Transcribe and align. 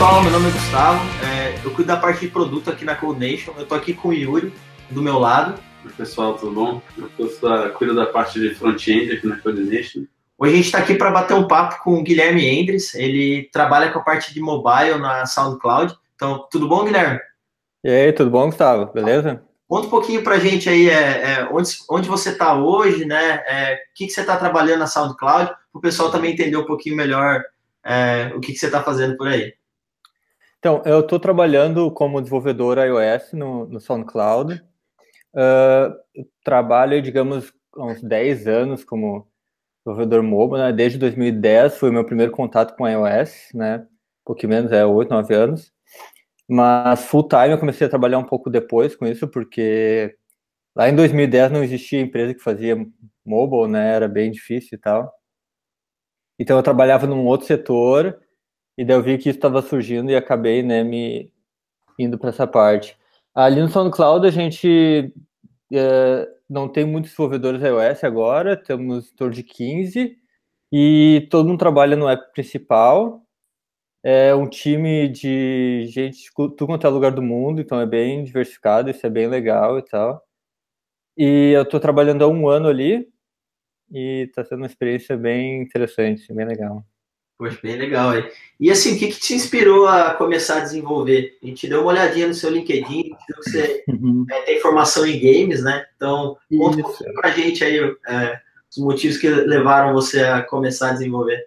pessoal, 0.00 0.22
meu 0.22 0.32
nome 0.32 0.48
é 0.48 0.52
Gustavo, 0.52 1.04
é, 1.22 1.60
eu 1.62 1.70
cuido 1.72 1.88
da 1.88 1.96
parte 1.98 2.20
de 2.22 2.28
produto 2.28 2.70
aqui 2.70 2.86
na 2.86 2.94
Codenation, 2.94 3.52
eu 3.58 3.66
tô 3.66 3.74
aqui 3.74 3.92
com 3.92 4.08
o 4.08 4.14
Yuri 4.14 4.50
do 4.88 5.02
meu 5.02 5.18
lado. 5.18 5.60
Oi, 5.84 5.92
pessoal, 5.92 6.38
tudo 6.38 6.52
bom? 6.52 6.82
Eu 7.18 7.28
sou, 7.28 7.68
cuido 7.72 7.94
da 7.94 8.06
parte 8.06 8.40
de 8.40 8.54
front-end 8.54 9.12
aqui 9.12 9.26
na 9.26 9.36
Coordination. 9.36 10.06
Hoje 10.38 10.52
a 10.52 10.56
gente 10.56 10.64
está 10.64 10.78
aqui 10.78 10.94
para 10.94 11.10
bater 11.10 11.34
um 11.34 11.46
papo 11.46 11.84
com 11.84 11.98
o 11.98 12.02
Guilherme 12.02 12.46
Endres, 12.46 12.94
ele 12.94 13.50
trabalha 13.52 13.92
com 13.92 13.98
a 13.98 14.02
parte 14.02 14.32
de 14.32 14.40
mobile 14.40 14.98
na 14.98 15.26
SoundCloud. 15.26 15.94
Então, 16.16 16.46
tudo 16.50 16.66
bom, 16.66 16.86
Guilherme? 16.86 17.20
E 17.84 17.90
aí, 17.90 18.10
tudo 18.14 18.30
bom, 18.30 18.46
Gustavo? 18.46 18.90
Beleza? 18.94 19.42
Conta 19.68 19.86
um 19.86 19.90
pouquinho 19.90 20.24
para 20.24 20.36
a 20.36 20.40
gente 20.40 20.66
aí 20.66 20.88
é, 20.88 20.94
é, 20.94 21.48
onde, 21.52 21.72
onde 21.90 22.08
você 22.08 22.30
está 22.30 22.54
hoje, 22.54 23.04
né? 23.04 23.42
É, 23.46 23.74
o 23.74 23.94
que, 23.94 24.06
que 24.06 24.12
você 24.14 24.22
está 24.22 24.38
trabalhando 24.38 24.78
na 24.78 24.86
SoundCloud, 24.86 25.48
para 25.48 25.58
o 25.74 25.80
pessoal 25.80 26.10
também 26.10 26.32
entender 26.32 26.56
um 26.56 26.64
pouquinho 26.64 26.96
melhor 26.96 27.44
é, 27.84 28.32
o 28.34 28.40
que, 28.40 28.54
que 28.54 28.58
você 28.58 28.64
está 28.64 28.82
fazendo 28.82 29.14
por 29.18 29.28
aí. 29.28 29.59
Então, 30.60 30.82
eu 30.84 31.00
estou 31.00 31.18
trabalhando 31.18 31.90
como 31.90 32.20
desenvolvedor 32.20 32.76
iOS 32.78 33.32
no, 33.32 33.66
no 33.66 33.80
SoundCloud. 33.80 34.62
Uh, 35.34 35.96
trabalho, 36.44 37.00
digamos, 37.00 37.50
há 37.74 37.86
uns 37.86 38.02
10 38.02 38.46
anos 38.46 38.84
como 38.84 39.26
desenvolvedor 39.86 40.22
mobile, 40.22 40.62
né? 40.62 40.72
Desde 40.72 40.98
2010 40.98 41.78
foi 41.78 41.88
o 41.88 41.92
meu 41.94 42.04
primeiro 42.04 42.30
contato 42.32 42.76
com 42.76 42.86
iOS, 42.86 43.48
né? 43.54 43.78
Um 43.78 44.24
pouquinho 44.26 44.50
menos, 44.50 44.70
é 44.70 44.84
8, 44.84 45.08
9 45.08 45.34
anos. 45.34 45.72
Mas 46.48 47.06
full 47.06 47.26
time 47.28 47.52
eu 47.52 47.58
comecei 47.58 47.86
a 47.86 47.90
trabalhar 47.90 48.18
um 48.18 48.26
pouco 48.26 48.50
depois 48.50 48.94
com 48.94 49.06
isso, 49.06 49.28
porque 49.28 50.14
lá 50.76 50.90
em 50.90 50.96
2010 50.96 51.52
não 51.52 51.64
existia 51.64 52.00
empresa 52.00 52.34
que 52.34 52.42
fazia 52.42 52.76
mobile, 53.24 53.68
né? 53.72 53.94
Era 53.94 54.08
bem 54.08 54.30
difícil 54.30 54.76
e 54.76 54.80
tal. 54.80 55.10
Então 56.38 56.56
eu 56.58 56.62
trabalhava 56.62 57.06
num 57.06 57.24
outro 57.26 57.46
setor 57.46 58.18
e 58.80 58.84
daí 58.84 58.96
eu 58.96 59.02
vi 59.02 59.18
que 59.18 59.28
isso 59.28 59.36
estava 59.36 59.60
surgindo 59.60 60.10
e 60.10 60.16
acabei, 60.16 60.62
né, 60.62 60.82
me 60.82 61.30
indo 61.98 62.18
para 62.18 62.30
essa 62.30 62.46
parte. 62.46 62.96
Ali 63.34 63.60
no 63.60 63.68
SoundCloud 63.68 64.26
a 64.26 64.30
gente 64.30 65.12
é, 65.70 66.26
não 66.48 66.66
tem 66.66 66.86
muitos 66.86 67.10
desenvolvedores 67.10 67.62
iOS 67.62 68.04
agora, 68.04 68.56
temos 68.56 69.12
em 69.12 69.16
torno 69.16 69.34
de 69.34 69.42
15 69.42 70.16
e 70.72 71.28
todo 71.30 71.46
mundo 71.48 71.58
trabalha 71.58 71.94
no 71.94 72.08
app 72.08 72.32
principal. 72.32 73.22
É 74.02 74.34
um 74.34 74.48
time 74.48 75.08
de 75.08 75.84
gente 75.88 76.18
de 76.18 76.30
tudo 76.34 76.66
quanto 76.66 76.86
é 76.86 76.90
lugar 76.90 77.12
do 77.12 77.20
mundo, 77.22 77.60
então 77.60 77.78
é 77.80 77.86
bem 77.86 78.24
diversificado, 78.24 78.88
isso 78.88 79.06
é 79.06 79.10
bem 79.10 79.28
legal 79.28 79.78
e 79.78 79.82
tal. 79.84 80.24
E 81.18 81.52
eu 81.54 81.64
estou 81.64 81.80
trabalhando 81.80 82.24
há 82.24 82.28
um 82.28 82.48
ano 82.48 82.68
ali 82.68 83.06
e 83.92 84.26
está 84.28 84.44
sendo 84.44 84.60
uma 84.60 84.66
experiência 84.66 85.18
bem 85.18 85.62
interessante, 85.62 86.32
bem 86.32 86.46
legal. 86.46 86.82
Poxa, 87.40 87.58
bem 87.62 87.76
legal 87.76 88.10
aí. 88.10 88.30
E 88.60 88.70
assim, 88.70 88.94
o 88.94 88.98
que, 88.98 89.08
que 89.08 89.18
te 89.18 89.32
inspirou 89.32 89.88
a 89.88 90.12
começar 90.12 90.58
a 90.58 90.60
desenvolver? 90.60 91.38
A 91.42 91.46
gente 91.46 91.66
deu 91.66 91.80
uma 91.80 91.92
olhadinha 91.92 92.28
no 92.28 92.34
seu 92.34 92.50
LinkedIn, 92.50 93.16
que 93.26 93.34
você 93.34 93.82
uhum. 93.88 94.26
é, 94.30 94.42
tem 94.42 94.60
formação 94.60 95.06
em 95.06 95.18
games, 95.18 95.64
né? 95.64 95.86
Então, 95.96 96.36
conta 96.50 96.76
um 96.76 96.82
pouquinho 96.82 97.14
pra 97.14 97.30
gente 97.30 97.64
aí 97.64 97.78
é, 98.06 98.38
os 98.70 98.76
motivos 98.76 99.16
que 99.16 99.26
levaram 99.26 99.94
você 99.94 100.22
a 100.22 100.42
começar 100.42 100.90
a 100.90 100.92
desenvolver. 100.92 101.42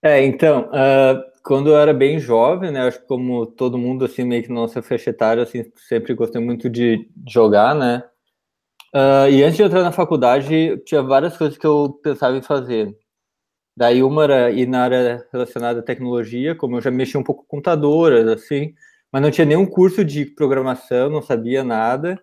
É, 0.00 0.24
então, 0.24 0.68
uh, 0.68 1.20
quando 1.42 1.70
eu 1.70 1.78
era 1.78 1.92
bem 1.92 2.20
jovem, 2.20 2.70
né? 2.70 2.86
Acho 2.86 3.00
que 3.00 3.08
como 3.08 3.44
todo 3.44 3.76
mundo, 3.76 4.04
assim, 4.04 4.22
meio 4.22 4.44
que 4.44 4.50
na 4.50 4.60
nossa 4.60 4.80
faixa 4.80 5.10
etária, 5.10 5.42
assim, 5.42 5.64
sempre 5.88 6.14
gostei 6.14 6.40
muito 6.40 6.70
de 6.70 7.08
jogar, 7.28 7.74
né? 7.74 8.04
Uh, 8.94 9.28
e 9.28 9.42
antes 9.42 9.56
de 9.56 9.64
entrar 9.64 9.82
na 9.82 9.90
faculdade, 9.90 10.78
tinha 10.86 11.02
várias 11.02 11.36
coisas 11.36 11.58
que 11.58 11.66
eu 11.66 11.98
pensava 12.04 12.36
em 12.36 12.42
fazer. 12.42 12.96
Daí 13.76 14.02
uma 14.02 14.24
era 14.24 14.50
ir 14.50 14.66
na 14.66 14.82
área 14.84 15.26
relacionada 15.32 15.80
à 15.80 15.82
tecnologia, 15.82 16.54
como 16.54 16.76
eu 16.76 16.80
já 16.80 16.90
mexia 16.90 17.18
um 17.18 17.24
pouco 17.24 17.42
com 17.42 17.48
computadoras, 17.48 18.26
assim, 18.28 18.74
mas 19.12 19.22
não 19.22 19.30
tinha 19.30 19.44
nenhum 19.44 19.66
curso 19.66 20.04
de 20.04 20.24
programação, 20.26 21.10
não 21.10 21.22
sabia 21.22 21.64
nada, 21.64 22.22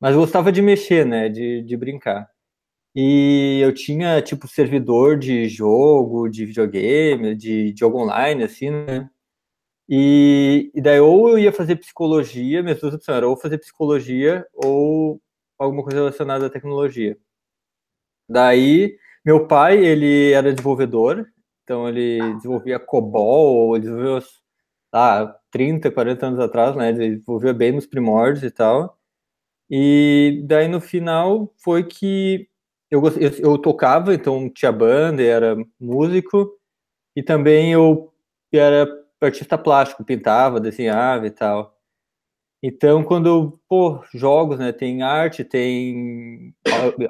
mas 0.00 0.16
gostava 0.16 0.52
de 0.52 0.62
mexer, 0.62 1.06
né, 1.06 1.28
de, 1.28 1.62
de 1.62 1.76
brincar. 1.76 2.28
E 2.94 3.60
eu 3.62 3.74
tinha, 3.74 4.22
tipo, 4.22 4.48
servidor 4.48 5.18
de 5.18 5.48
jogo, 5.48 6.28
de 6.28 6.46
videogame, 6.46 7.34
de 7.36 7.74
jogo 7.78 8.00
online, 8.02 8.44
assim, 8.44 8.70
né? 8.70 9.10
E, 9.88 10.70
e 10.74 10.80
daí 10.80 11.00
ou 11.00 11.28
eu 11.30 11.38
ia 11.38 11.52
fazer 11.52 11.76
psicologia, 11.76 12.62
minhas 12.62 12.80
duas 12.80 12.94
opções 12.94 13.18
eram 13.18 13.30
ou 13.30 13.36
fazer 13.36 13.58
psicologia 13.58 14.46
ou 14.54 15.20
alguma 15.58 15.82
coisa 15.82 15.98
relacionada 15.98 16.46
à 16.46 16.50
tecnologia. 16.50 17.18
Daí 18.28 18.96
meu 19.26 19.46
pai, 19.48 19.84
ele 19.84 20.30
era 20.32 20.52
desenvolvedor, 20.52 21.26
então 21.64 21.88
ele 21.88 22.20
desenvolvia 22.36 22.78
COBOL, 22.78 23.76
ele 23.76 23.86
desenvolveu, 23.86 24.22
ah, 24.92 25.36
30, 25.50 25.90
40 25.90 26.26
anos 26.26 26.40
atrás, 26.40 26.76
né, 26.76 26.90
ele 26.90 27.16
desenvolvia 27.16 27.52
bem 27.52 27.72
nos 27.72 27.86
primórdios 27.86 28.44
e 28.44 28.50
tal. 28.52 28.96
E 29.70 30.44
daí 30.46 30.68
no 30.68 30.80
final 30.80 31.52
foi 31.58 31.84
que 31.84 32.48
eu, 32.90 33.02
eu, 33.18 33.30
eu 33.40 33.58
tocava, 33.58 34.14
então 34.14 34.48
tinha 34.50 34.72
banda, 34.72 35.22
era 35.22 35.56
músico, 35.80 36.52
e 37.16 37.22
também 37.22 37.72
eu 37.72 38.12
era 38.52 38.88
artista 39.20 39.58
plástico, 39.58 40.04
pintava, 40.04 40.60
desenhava 40.60 41.26
e 41.26 41.30
tal. 41.30 41.75
Então, 42.62 43.04
quando, 43.04 43.60
pô, 43.68 44.02
jogos, 44.14 44.58
né, 44.58 44.72
tem 44.72 45.02
arte, 45.02 45.44
tem 45.44 46.54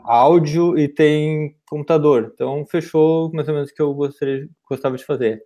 áudio 0.05 0.79
e 0.79 0.89
tem 0.89 1.57
computador. 1.69 2.33
Então, 2.35 2.67
fechou 2.67 3.33
mais 3.33 3.49
ou 3.49 3.55
menos 3.55 3.71
o 3.71 3.75
que 3.75 3.81
eu 3.81 3.95
gostaria, 3.95 4.49
gostava 4.69 4.97
de 4.97 5.05
fazer. 5.05 5.41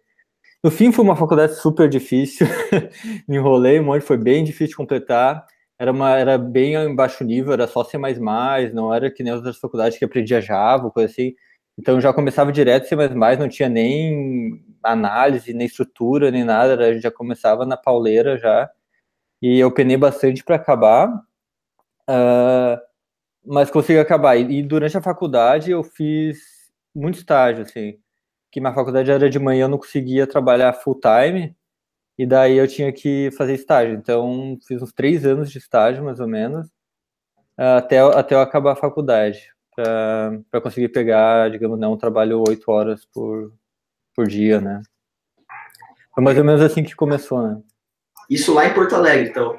No 0.65 0.71
fim, 0.71 0.93
foi 0.93 1.05
uma 1.05 1.17
faculdade 1.17 1.55
super 1.57 1.89
difícil, 1.89 2.47
me 3.29 3.37
enrolei 3.37 3.81
um 3.81 3.85
monte, 3.85 4.03
foi 4.03 4.19
bem 4.19 4.45
difícil 4.45 4.69
de 4.69 4.77
completar. 4.77 5.45
Era, 5.79 5.93
uma, 5.93 6.17
era 6.17 6.37
bem 6.39 6.95
baixo 6.95 7.25
nível, 7.25 7.53
era 7.53 7.67
só 7.67 7.85
C++, 7.85 7.99
não 8.73 8.93
era 8.93 9.11
que 9.11 9.23
nem 9.23 9.33
as 9.33 9.39
outras 9.39 9.59
faculdades 9.59 9.99
que 9.99 10.05
aprendia 10.05 10.41
Java, 10.41 10.91
coisa 10.91 11.11
assim. 11.11 11.35
Então, 11.79 12.01
já 12.01 12.13
começava 12.13 12.53
direto 12.53 12.89
C++, 12.89 12.97
não 12.97 13.49
tinha 13.49 13.69
nem 13.69 14.63
análise, 14.83 15.53
nem 15.55 15.67
estrutura, 15.67 16.31
nem 16.31 16.45
nada, 16.45 16.75
a 16.87 16.93
gente 16.93 17.03
já 17.03 17.11
começava 17.11 17.67
na 17.67 17.77
pauleira 17.77 18.39
já 18.39 18.71
e 19.43 19.59
eu 19.59 19.73
penei 19.73 19.97
bastante 19.97 20.45
para 20.45 20.57
acabar, 20.57 21.09
uh, 22.09 22.81
mas 23.45 23.71
consegui 23.71 23.99
acabar. 23.99 24.37
E, 24.37 24.59
e, 24.59 24.63
durante 24.63 24.97
a 24.97 25.03
faculdade 25.03 25.71
eu 25.71 25.83
fiz 25.83 26.39
muito 26.95 27.19
estágio, 27.19 27.65
assim, 27.65 27.99
que 28.51 28.61
minha 28.61 28.75
faculdade 28.75 29.11
era 29.11 29.31
de 29.31 29.39
manhã, 29.39 29.65
eu 29.65 29.69
não 29.69 29.79
conseguia 29.79 30.27
trabalhar 30.27 30.73
full 30.75 31.01
time, 31.01 31.57
e 32.19 32.27
daí 32.27 32.57
eu 32.57 32.69
tinha 32.69 32.93
que 32.93 33.31
fazer 33.33 33.55
estágio. 33.55 33.95
Então, 33.95 34.59
fiz 34.67 34.83
uns 34.83 34.93
três 34.93 35.25
anos 35.25 35.51
de 35.51 35.59
estágio, 35.59 36.05
mais 36.05 36.21
ou 36.21 36.29
menos, 36.29 36.67
uh, 37.59 37.79
até, 37.79 37.99
até 38.01 38.35
eu 38.35 38.41
acabar 38.41 38.73
a 38.73 38.77
faculdade, 38.77 39.51
para 39.75 40.61
conseguir 40.61 40.89
pegar, 40.91 41.51
digamos, 41.51 41.79
não, 41.79 41.95
um 41.95 41.99
trabalho 41.99 42.43
oito 42.47 42.71
horas 42.71 43.07
por, 43.07 43.53
por 44.15 44.27
dia, 44.27 44.61
né? 44.61 44.83
Foi 46.15 46.23
mais 46.23 46.37
ou 46.37 46.45
menos 46.45 46.61
assim 46.61 46.83
que 46.83 46.95
começou, 46.95 47.47
né? 47.47 47.63
Isso 48.31 48.55
lá 48.55 48.67
em 48.67 48.73
Porto 48.73 48.95
Alegre, 48.95 49.29
então. 49.29 49.59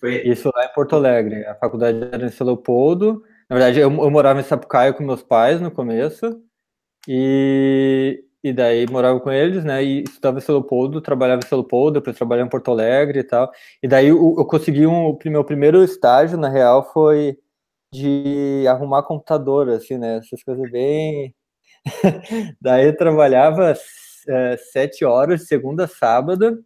Foi... 0.00 0.16
Isso 0.26 0.50
lá 0.52 0.64
em 0.64 0.72
Porto 0.74 0.96
Alegre. 0.96 1.46
A 1.46 1.54
faculdade 1.54 1.98
era 2.10 2.26
em 2.26 2.44
Leopoldo. 2.44 3.22
Na 3.48 3.56
verdade, 3.56 3.78
eu, 3.78 3.88
eu 3.88 4.10
morava 4.10 4.40
em 4.40 4.42
Sapucaia 4.42 4.92
com 4.92 5.04
meus 5.04 5.22
pais 5.22 5.60
no 5.60 5.70
começo. 5.70 6.42
E, 7.06 8.24
e 8.42 8.52
daí 8.52 8.86
morava 8.90 9.20
com 9.20 9.30
eles, 9.30 9.64
né? 9.64 9.84
E 9.84 10.02
estudava 10.02 10.40
em 10.40 10.42
Leopoldo, 10.48 11.00
trabalhava 11.00 11.40
em 11.44 11.54
Leopoldo, 11.54 12.00
depois 12.00 12.16
trabalhava 12.16 12.48
em 12.48 12.50
Porto 12.50 12.72
Alegre 12.72 13.20
e 13.20 13.24
tal. 13.24 13.52
E 13.80 13.86
daí 13.86 14.08
eu, 14.08 14.34
eu 14.36 14.44
consegui 14.44 14.84
um. 14.84 15.10
O 15.10 15.18
meu 15.26 15.44
primeiro 15.44 15.84
estágio, 15.84 16.36
na 16.36 16.48
real, 16.48 16.92
foi 16.92 17.38
de 17.92 18.66
arrumar 18.68 19.04
computador, 19.04 19.68
assim, 19.70 19.96
né? 19.96 20.18
Essas 20.18 20.42
coisas 20.42 20.68
bem. 20.72 21.34
daí 22.60 22.86
eu 22.86 22.96
trabalhava 22.96 23.74
é, 24.28 24.56
sete 24.56 25.04
horas, 25.04 25.46
segunda 25.46 25.84
a 25.84 25.88
sábado 25.88 26.64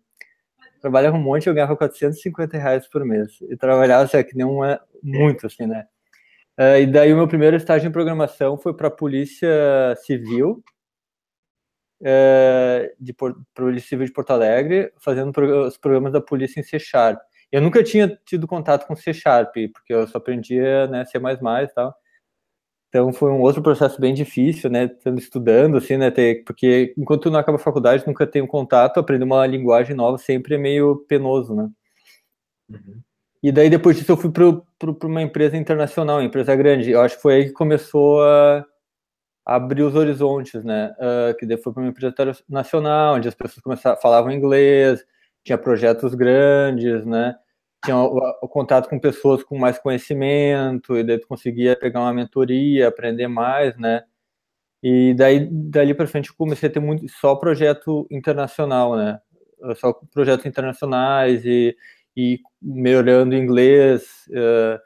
trabalhava 0.82 1.17
um 1.17 1.23
monte, 1.23 1.46
eu 1.46 1.55
ganhava 1.55 1.76
450 1.76 2.58
reais 2.58 2.87
por 2.88 3.05
mês. 3.05 3.40
E 3.49 3.56
trabalhava, 3.56 4.02
assim, 4.02 4.23
que 4.25 4.37
nem 4.37 4.44
uma, 4.44 4.81
muito, 5.02 5.46
assim, 5.46 5.67
né? 5.67 5.87
Uh, 6.58 6.82
e 6.82 6.87
daí 6.87 7.12
o 7.12 7.17
meu 7.17 7.29
primeiro 7.29 7.56
estágio 7.56 7.88
em 7.88 7.93
programação 7.93 8.58
foi 8.58 8.75
para 8.75 8.88
a 8.88 8.90
Polícia 8.90 9.49
Civil, 10.05 10.62
uh, 12.02 12.94
de 13.00 13.14
Polícia 13.55 13.88
Civil 13.88 14.06
de 14.06 14.12
Porto 14.12 14.32
Alegre, 14.32 14.93
fazendo 14.99 15.32
pro, 15.32 15.67
os 15.67 15.79
programas 15.79 16.12
da 16.12 16.20
polícia 16.20 16.61
em 16.61 16.64
C 16.64 16.79
Sharp. 16.79 17.19
Eu 17.50 17.62
nunca 17.62 17.82
tinha 17.82 18.08
tido 18.26 18.46
contato 18.46 18.87
com 18.87 18.96
C 18.96 19.14
Sharp, 19.14 19.55
porque 19.73 19.94
eu 19.94 20.06
só 20.06 20.19
aprendia 20.19 20.87
né, 20.88 21.05
C++ 21.05 21.19
e 21.19 21.67
tal. 21.75 21.94
Então 22.93 23.11
foi 23.11 23.31
um 23.31 23.41
outro 23.41 23.62
processo 23.62 23.99
bem 23.99 24.12
difícil, 24.12 24.69
né? 24.69 24.85
Estando 24.85 25.19
estudando, 25.19 25.79
assim, 25.79 25.97
né? 25.97 26.11
Ter, 26.11 26.44
porque 26.44 26.93
enquanto 26.99 27.31
não 27.31 27.39
acaba 27.39 27.56
a 27.56 27.59
faculdade, 27.59 28.06
nunca 28.06 28.27
tem 28.27 28.43
um 28.43 28.47
contato, 28.47 29.00
aprender 29.00 29.25
uma 29.25 29.47
linguagem 29.47 29.97
nova 29.97 30.19
sempre 30.19 30.56
é 30.56 30.59
meio 30.59 30.97
penoso, 31.09 31.55
né? 31.55 31.71
Uhum. 32.69 33.00
E 33.43 33.50
daí 33.50 33.71
depois 33.71 33.97
disso 33.97 34.12
eu 34.12 34.17
fui 34.19 34.31
para 34.31 35.06
uma 35.06 35.23
empresa 35.23 35.56
internacional, 35.56 36.19
uma 36.19 36.25
empresa 36.25 36.55
grande. 36.55 36.91
Eu 36.91 37.00
acho 37.00 37.17
que 37.17 37.23
foi 37.23 37.35
aí 37.37 37.44
que 37.47 37.53
começou 37.53 38.23
a, 38.23 38.62
abrir 39.47 39.85
os 39.85 39.95
horizontes, 39.95 40.62
né? 40.62 40.95
Uh, 40.99 41.35
que 41.38 41.47
daí 41.47 41.56
foi 41.56 41.73
para 41.73 41.83
uma 41.83 41.88
empresa 41.88 42.12
internacional, 42.12 43.15
onde 43.17 43.27
as 43.27 43.35
pessoas 43.35 43.62
começaram, 43.62 43.99
falavam 44.03 44.31
inglês, 44.31 45.03
tinha 45.43 45.56
projetos 45.56 46.15
grandes, 46.15 47.06
né? 47.06 47.37
Tinha 47.84 47.96
o, 47.96 48.19
o, 48.43 48.49
contato 48.49 48.88
com 48.88 48.99
pessoas 48.99 49.43
com 49.43 49.58
mais 49.58 49.79
conhecimento, 49.79 50.96
e 50.96 51.02
daí 51.05 51.19
tu 51.19 51.26
conseguia 51.26 51.76
pegar 51.76 52.00
uma 52.00 52.12
mentoria, 52.12 52.88
aprender 52.88 53.29
mais, 53.29 53.76
né? 53.76 54.02
E 54.82 55.14
daí, 55.14 55.49
dali 55.50 55.94
para 55.94 56.06
frente, 56.06 56.31
eu 56.31 56.37
comecei 56.37 56.69
a 56.69 56.73
ter 56.73 56.81
muito, 56.81 57.08
só 57.08 57.37
projeto 57.37 58.06
internacional, 58.11 58.96
né? 58.96 59.20
Só 59.76 59.93
projetos 60.12 60.44
internacionais 60.46 61.44
e, 61.44 61.76
e 62.17 62.40
melhorando 62.61 63.34
inglês. 63.34 64.26
Uh, 64.28 64.81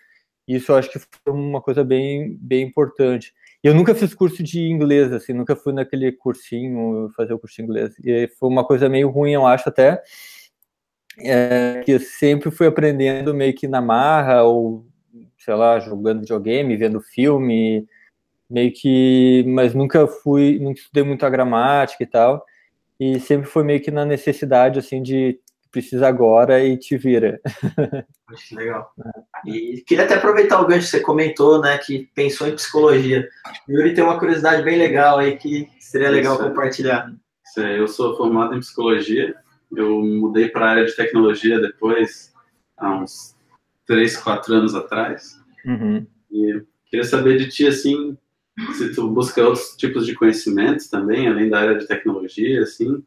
isso 0.47 0.71
eu 0.71 0.77
acho 0.77 0.91
que 0.91 0.99
foi 0.99 1.33
uma 1.33 1.61
coisa 1.61 1.83
bem, 1.83 2.37
bem 2.41 2.63
importante. 2.63 3.35
Eu 3.63 3.75
nunca 3.75 3.95
fiz 3.95 4.15
curso 4.15 4.43
de 4.43 4.61
inglês, 4.61 5.13
assim, 5.13 5.33
nunca 5.33 5.57
fui 5.57 5.73
naquele 5.73 6.13
cursinho, 6.13 7.11
fazer 7.17 7.33
o 7.33 7.39
curso 7.39 7.57
de 7.57 7.63
inglês. 7.63 7.95
E 8.05 8.29
foi 8.39 8.49
uma 8.49 8.65
coisa 8.65 8.89
meio 8.89 9.11
ruim, 9.11 9.33
eu 9.33 9.47
acho, 9.47 9.69
até, 9.69 10.01
é, 11.19 11.83
que 11.85 11.93
eu 11.93 12.01
sempre 12.01 12.51
fui 12.51 12.67
aprendendo 12.67 13.35
meio 13.35 13.55
que 13.55 13.67
na 13.67 13.81
marra, 13.81 14.43
ou, 14.43 14.87
sei 15.39 15.55
lá, 15.55 15.79
jogando 15.79 16.21
videogame, 16.21 16.77
vendo 16.77 17.01
filme, 17.01 17.87
meio 18.49 18.73
que, 18.73 19.45
mas 19.49 19.75
nunca 19.75 20.07
fui, 20.07 20.59
nunca 20.61 20.81
estudei 20.81 21.03
muito 21.03 21.25
a 21.25 21.31
gramática 21.31 22.03
e 22.03 22.07
tal, 22.07 22.45
e 22.99 23.21
sempre 23.21 23.49
foi 23.49 23.65
meio 23.65 23.81
que 23.81 23.91
na 23.91 24.05
necessidade, 24.05 24.79
assim, 24.79 25.03
de 25.03 25.39
precisa 25.77 26.09
agora 26.09 26.65
e 26.65 26.75
te 26.79 26.97
vira. 26.97 27.39
Acho 28.29 28.57
legal. 28.57 28.91
E 29.45 29.85
queria 29.87 30.05
até 30.05 30.15
aproveitar 30.15 30.61
o 30.61 30.67
gancho 30.67 30.87
que 30.87 30.91
você 30.91 31.01
comentou, 31.01 31.61
né, 31.61 31.77
que 31.77 32.09
pensou 32.15 32.49
em 32.49 32.55
psicologia. 32.55 33.29
O 33.69 33.73
Yuri 33.73 33.93
tem 33.93 34.03
uma 34.03 34.19
curiosidade 34.19 34.63
bem 34.63 34.79
legal 34.79 35.19
aí 35.19 35.37
que 35.37 35.69
seria 35.79 36.09
legal 36.09 36.35
Isso, 36.35 36.45
compartilhar. 36.45 37.13
Eu 37.57 37.87
sou 37.87 38.17
formado 38.17 38.55
em 38.55 38.61
psicologia, 38.61 39.35
eu 39.75 40.03
mudei 40.03 40.49
para 40.49 40.67
a 40.67 40.71
área 40.71 40.85
de 40.85 40.95
tecnologia 40.95 41.61
depois, 41.61 42.33
há 42.77 42.97
uns 42.97 43.35
3, 43.87 44.17
4 44.17 44.55
anos 44.55 44.75
atrás. 44.75 45.41
Uhum. 45.65 46.07
E 46.31 46.63
queria 46.87 47.05
saber 47.05 47.39
de 47.39 47.49
ti, 47.49 47.67
assim, 47.67 48.17
se 48.75 48.95
tu 48.95 49.09
busca 49.11 49.43
outros 49.43 49.77
tipos 49.77 50.07
de 50.07 50.15
conhecimentos 50.15 50.89
também, 50.89 51.29
além 51.29 51.49
da 51.49 51.61
área 51.61 51.79
de 51.79 51.87
tecnologia, 51.87 52.63
assim, 52.63 53.03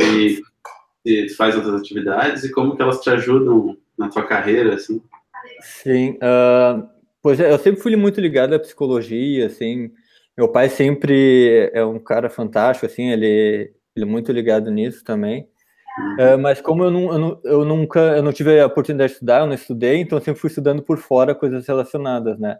e 0.00 0.40
se 1.04 1.34
faz 1.36 1.56
outras 1.56 1.74
atividades 1.74 2.44
e 2.44 2.50
como 2.50 2.76
que 2.76 2.82
elas 2.82 3.00
te 3.00 3.10
ajudam 3.10 3.76
na 3.96 4.08
tua 4.08 4.24
carreira, 4.24 4.74
assim? 4.74 5.02
Sim, 5.60 6.18
uh, 6.22 6.88
pois 7.22 7.40
é, 7.40 7.52
eu 7.52 7.58
sempre 7.58 7.80
fui 7.80 7.96
muito 7.96 8.20
ligado 8.20 8.54
à 8.54 8.58
psicologia, 8.58 9.46
assim, 9.46 9.90
meu 10.36 10.48
pai 10.48 10.68
sempre 10.68 11.70
é 11.72 11.84
um 11.84 11.98
cara 11.98 12.30
fantástico, 12.30 12.86
assim, 12.86 13.10
ele, 13.10 13.72
ele 13.96 14.04
é 14.04 14.08
muito 14.08 14.30
ligado 14.30 14.70
nisso 14.70 15.02
também, 15.02 15.48
uh, 16.18 16.38
mas 16.38 16.60
como 16.60 16.84
eu, 16.84 16.90
não, 16.90 17.12
eu, 17.12 17.18
não, 17.18 17.40
eu, 17.44 17.64
nunca, 17.64 18.00
eu 18.00 18.22
não 18.22 18.32
tive 18.32 18.60
a 18.60 18.66
oportunidade 18.66 19.10
de 19.10 19.14
estudar, 19.14 19.40
eu 19.40 19.46
não 19.46 19.54
estudei, 19.54 20.00
então 20.00 20.18
eu 20.18 20.24
sempre 20.24 20.40
fui 20.40 20.48
estudando 20.48 20.82
por 20.82 20.98
fora 20.98 21.34
coisas 21.34 21.66
relacionadas, 21.66 22.38
né, 22.38 22.58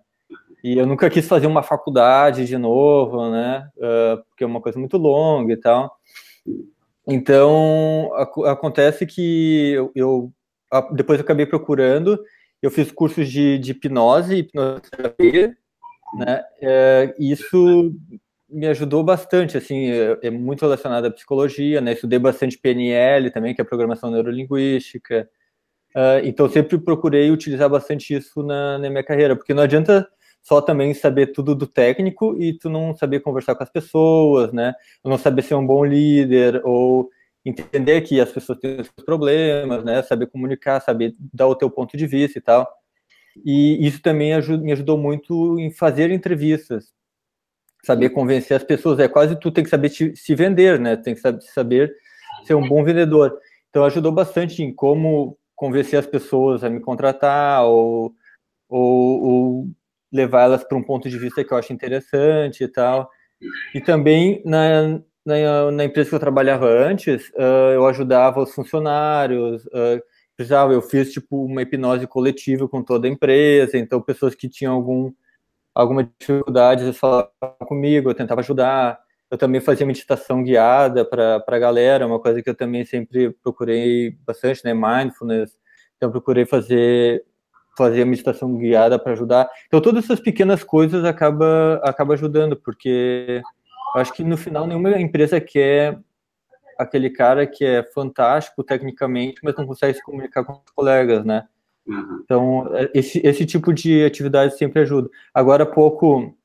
e 0.62 0.76
eu 0.76 0.86
nunca 0.86 1.08
quis 1.08 1.26
fazer 1.26 1.46
uma 1.46 1.62
faculdade 1.62 2.44
de 2.46 2.58
novo, 2.58 3.30
né, 3.30 3.68
uh, 3.76 4.22
porque 4.28 4.44
é 4.44 4.46
uma 4.46 4.60
coisa 4.60 4.78
muito 4.78 4.96
longa 4.96 5.52
e 5.52 5.56
tal, 5.56 5.96
então, 7.10 8.10
acontece 8.44 9.06
que 9.06 9.72
eu, 9.72 9.90
eu, 9.94 10.32
depois 10.92 11.18
eu 11.18 11.24
acabei 11.24 11.46
procurando, 11.46 12.22
eu 12.60 12.70
fiz 12.70 12.92
cursos 12.92 13.30
de, 13.30 13.58
de 13.58 13.70
hipnose 13.70 14.34
e 14.34 14.38
hipnoterapia, 14.40 15.56
né? 16.18 16.42
É, 16.60 17.14
isso 17.18 17.94
me 18.48 18.66
ajudou 18.66 19.04
bastante, 19.04 19.56
assim, 19.56 19.90
é, 19.90 20.18
é, 20.22 20.30
muito 20.30 20.62
relacionado 20.62 21.06
à 21.06 21.10
psicologia, 21.10 21.80
né? 21.80 21.92
Estudei 21.92 22.18
bastante 22.18 22.58
PNL 22.58 23.30
também, 23.30 23.54
que 23.54 23.60
é 23.60 23.64
programação 23.64 24.10
neurolinguística. 24.10 25.28
Uh, 25.94 26.24
então, 26.24 26.48
sempre 26.48 26.78
procurei 26.78 27.30
utilizar 27.30 27.68
bastante 27.68 28.14
isso 28.14 28.42
na, 28.42 28.78
na 28.78 28.90
minha 28.90 29.04
carreira, 29.04 29.36
porque 29.36 29.54
não 29.54 29.62
adianta 29.62 30.08
só 30.42 30.60
também 30.60 30.94
saber 30.94 31.28
tudo 31.28 31.54
do 31.54 31.66
técnico 31.66 32.36
e 32.40 32.56
tu 32.56 32.70
não 32.70 32.96
saber 32.96 33.20
conversar 33.20 33.54
com 33.54 33.62
as 33.62 33.70
pessoas, 33.70 34.52
né? 34.52 34.74
Não 35.04 35.18
saber 35.18 35.42
ser 35.42 35.54
um 35.54 35.66
bom 35.66 35.84
líder 35.84 36.62
ou 36.64 37.10
entender 37.44 38.00
que 38.02 38.20
as 38.20 38.30
pessoas 38.30 38.58
têm 38.58 38.78
problemas, 39.04 39.84
né? 39.84 40.02
Saber 40.02 40.26
comunicar, 40.26 40.80
saber 40.80 41.14
dar 41.18 41.48
o 41.48 41.54
teu 41.54 41.70
ponto 41.70 41.96
de 41.96 42.06
vista 42.06 42.38
e 42.38 42.42
tal. 42.42 42.66
E 43.44 43.86
isso 43.86 44.00
também 44.02 44.32
me 44.60 44.72
ajudou 44.72 44.98
muito 44.98 45.58
em 45.58 45.70
fazer 45.70 46.10
entrevistas, 46.10 46.92
saber 47.88 48.10
convencer 48.10 48.54
as 48.54 48.62
pessoas. 48.62 48.98
É 48.98 49.08
quase 49.08 49.34
tu 49.40 49.50
tem 49.50 49.64
que 49.64 49.70
saber 49.70 49.88
te, 49.88 50.14
se 50.14 50.34
vender, 50.34 50.78
né? 50.78 50.94
Tem 50.96 51.14
que 51.14 51.22
saber 51.40 51.94
ser 52.44 52.54
um 52.54 52.68
bom 52.68 52.84
vendedor. 52.84 53.38
Então 53.70 53.84
ajudou 53.84 54.12
bastante 54.12 54.62
em 54.62 54.72
como 54.74 55.38
convencer 55.56 55.98
as 55.98 56.06
pessoas 56.06 56.62
a 56.62 56.68
me 56.68 56.80
contratar 56.80 57.64
ou, 57.64 58.12
ou, 58.68 59.22
ou 59.22 59.70
levar 60.12 60.42
elas 60.42 60.62
para 60.62 60.76
um 60.76 60.82
ponto 60.82 61.08
de 61.08 61.18
vista 61.18 61.42
que 61.42 61.52
eu 61.52 61.58
acho 61.58 61.72
interessante 61.72 62.62
e 62.62 62.68
tal. 62.68 63.10
E 63.74 63.80
também 63.80 64.42
na, 64.44 65.00
na, 65.24 65.70
na 65.72 65.84
empresa 65.84 66.10
que 66.10 66.14
eu 66.14 66.20
trabalhava 66.20 66.66
antes, 66.66 67.30
uh, 67.30 67.72
eu 67.74 67.86
ajudava 67.86 68.42
os 68.42 68.54
funcionários, 68.54 69.64
uh, 69.66 70.02
precisava, 70.36 70.72
eu 70.72 70.82
fiz 70.82 71.12
tipo 71.12 71.44
uma 71.44 71.62
hipnose 71.62 72.06
coletiva 72.06 72.68
com 72.68 72.82
toda 72.82 73.08
a 73.08 73.10
empresa, 73.10 73.78
então 73.78 74.00
pessoas 74.00 74.34
que 74.34 74.48
tinham 74.48 74.74
algum, 74.74 75.10
alguma 75.78 76.02
dificuldade, 76.18 76.82
eles 76.82 76.98
falavam 76.98 77.30
comigo, 77.60 78.10
eu 78.10 78.14
tentava 78.14 78.40
ajudar. 78.40 78.98
Eu 79.30 79.38
também 79.38 79.60
fazia 79.60 79.86
meditação 79.86 80.42
guiada 80.42 81.04
para 81.04 81.44
a 81.46 81.58
galera, 81.58 82.06
uma 82.06 82.18
coisa 82.18 82.42
que 82.42 82.48
eu 82.48 82.54
também 82.54 82.84
sempre 82.84 83.30
procurei 83.42 84.16
bastante, 84.26 84.64
né? 84.64 84.72
Mindfulness. 84.74 85.56
Então, 85.96 86.10
procurei 86.10 86.46
fazer 86.46 87.24
fazer 87.76 88.02
a 88.02 88.06
meditação 88.06 88.56
guiada 88.56 88.98
para 88.98 89.12
ajudar. 89.12 89.48
Então, 89.68 89.80
todas 89.80 90.02
essas 90.04 90.18
pequenas 90.18 90.64
coisas 90.64 91.04
acaba, 91.04 91.80
acaba 91.84 92.14
ajudando, 92.14 92.56
porque 92.56 93.40
eu 93.94 94.00
acho 94.00 94.12
que 94.12 94.24
no 94.24 94.36
final 94.36 94.66
nenhuma 94.66 94.98
empresa 95.00 95.40
quer 95.40 95.96
aquele 96.76 97.08
cara 97.08 97.46
que 97.46 97.64
é 97.64 97.84
fantástico 97.84 98.64
tecnicamente, 98.64 99.40
mas 99.44 99.54
não 99.54 99.64
consegue 99.64 99.94
se 99.94 100.02
comunicar 100.02 100.42
com 100.42 100.54
os 100.54 100.72
colegas, 100.74 101.24
né? 101.24 101.46
Uhum. 101.88 102.20
Então, 102.22 102.76
é, 102.76 102.90
esse, 102.94 103.20
esse 103.26 103.46
tipo 103.46 103.72
de 103.72 104.04
atividade 104.04 104.56
sempre 104.56 104.82
ajuda. 104.82 105.08
Agora, 105.32 105.64
há 105.64 105.66
pouco, 105.66 106.36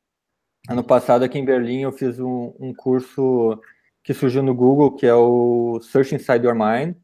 ano 0.69 0.83
passado, 0.83 1.23
aqui 1.23 1.37
em 1.37 1.45
Berlim, 1.45 1.81
eu 1.81 1.91
fiz 1.91 2.19
um, 2.19 2.53
um 2.59 2.73
curso 2.73 3.59
que 4.03 4.13
surgiu 4.13 4.41
no 4.41 4.55
Google, 4.55 4.95
que 4.95 5.05
é 5.05 5.13
o 5.13 5.79
Search 5.81 6.15
Inside 6.15 6.45
Your 6.45 6.55
Mind, 6.55 6.95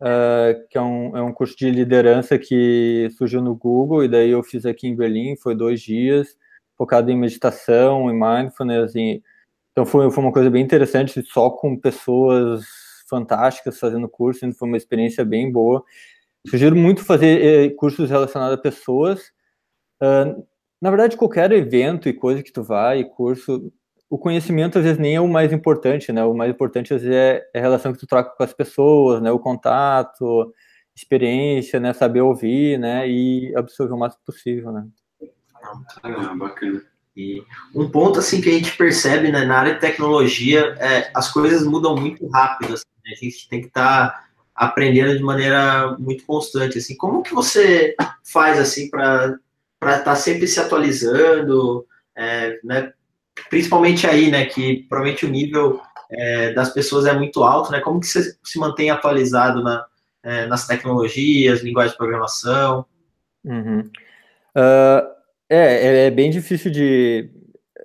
uh, 0.00 0.68
que 0.70 0.78
é 0.78 0.80
um, 0.80 1.16
é 1.16 1.22
um 1.22 1.32
curso 1.32 1.56
de 1.56 1.70
liderança 1.70 2.38
que 2.38 3.08
surgiu 3.16 3.42
no 3.42 3.54
Google, 3.54 4.04
e 4.04 4.08
daí 4.08 4.30
eu 4.30 4.42
fiz 4.42 4.64
aqui 4.64 4.88
em 4.88 4.96
Berlim, 4.96 5.36
foi 5.36 5.54
dois 5.54 5.80
dias, 5.80 6.36
focado 6.76 7.10
em 7.10 7.16
meditação, 7.16 8.10
em 8.10 8.14
mindfulness, 8.14 8.94
em, 8.96 9.22
então 9.72 9.84
foi, 9.84 10.10
foi 10.10 10.24
uma 10.24 10.32
coisa 10.32 10.50
bem 10.50 10.62
interessante, 10.64 11.22
só 11.22 11.50
com 11.50 11.76
pessoas 11.76 12.64
fantásticas 13.08 13.78
fazendo 13.78 14.08
curso, 14.08 14.52
foi 14.54 14.68
uma 14.68 14.76
experiência 14.76 15.24
bem 15.24 15.50
boa. 15.50 15.84
Sugiro 16.48 16.76
muito 16.76 17.04
fazer 17.04 17.42
eh, 17.42 17.70
cursos 17.70 18.10
relacionados 18.10 18.58
a 18.58 18.60
pessoas. 18.60 19.32
Na 20.80 20.90
verdade, 20.90 21.16
qualquer 21.16 21.50
evento 21.52 22.08
e 22.08 22.12
coisa 22.12 22.42
que 22.42 22.52
tu 22.52 22.62
vai, 22.62 23.02
curso, 23.02 23.72
o 24.08 24.18
conhecimento 24.18 24.78
às 24.78 24.84
vezes 24.84 24.98
nem 24.98 25.16
é 25.16 25.20
o 25.20 25.28
mais 25.28 25.52
importante, 25.52 26.12
né? 26.12 26.24
O 26.24 26.34
mais 26.34 26.50
importante 26.50 26.94
às 26.94 27.02
vezes 27.02 27.16
é, 27.16 27.42
é 27.52 27.58
a 27.58 27.62
relação 27.62 27.92
que 27.92 27.98
tu 27.98 28.06
troca 28.06 28.34
com 28.36 28.42
as 28.42 28.52
pessoas, 28.52 29.20
né? 29.20 29.30
O 29.32 29.38
contato, 29.38 30.52
experiência, 30.94 31.80
né? 31.80 31.92
Saber 31.92 32.20
ouvir, 32.20 32.78
né? 32.78 33.08
E 33.08 33.52
absorver 33.56 33.94
o 33.94 33.98
máximo 33.98 34.22
possível, 34.24 34.70
né? 34.70 34.86
Ah, 36.02 36.34
bacana. 36.34 36.82
E 37.16 37.42
um 37.74 37.90
ponto 37.90 38.18
assim 38.18 38.40
que 38.40 38.50
a 38.50 38.52
gente 38.52 38.76
percebe 38.76 39.32
né, 39.32 39.46
na 39.46 39.58
área 39.58 39.74
de 39.74 39.80
tecnologia 39.80 40.76
é 40.78 41.10
as 41.14 41.32
coisas 41.32 41.66
mudam 41.66 41.96
muito 41.96 42.28
rápido. 42.28 42.74
Assim, 42.74 42.84
né? 43.04 43.12
A 43.12 43.24
gente 43.24 43.48
tem 43.48 43.60
que 43.60 43.68
estar 43.68 44.10
tá 44.10 44.25
aprendendo 44.56 45.16
de 45.16 45.22
maneira 45.22 45.96
muito 45.98 46.24
constante. 46.24 46.78
Assim, 46.78 46.96
como 46.96 47.22
que 47.22 47.34
você 47.34 47.94
faz 48.24 48.58
assim 48.58 48.88
para 48.90 49.38
estar 49.82 50.02
tá 50.02 50.16
sempre 50.16 50.48
se 50.48 50.58
atualizando, 50.58 51.86
é, 52.16 52.58
né? 52.64 52.92
principalmente 53.50 54.06
aí, 54.06 54.30
né, 54.30 54.46
que 54.46 54.84
provavelmente 54.88 55.26
o 55.26 55.30
nível 55.30 55.80
é, 56.10 56.52
das 56.52 56.70
pessoas 56.72 57.06
é 57.06 57.12
muito 57.12 57.42
alto, 57.42 57.70
né? 57.70 57.80
Como 57.80 58.00
que 58.00 58.06
você 58.06 58.36
se 58.42 58.58
mantém 58.58 58.90
atualizado 58.90 59.62
na, 59.62 59.84
é, 60.22 60.46
nas 60.46 60.66
tecnologias, 60.66 61.62
linguagem 61.62 61.92
de 61.92 61.98
programação? 61.98 62.86
Uhum. 63.44 63.80
Uh, 64.56 65.06
é, 65.48 66.06
é 66.06 66.10
bem 66.10 66.30
difícil 66.30 66.70
de. 66.70 67.30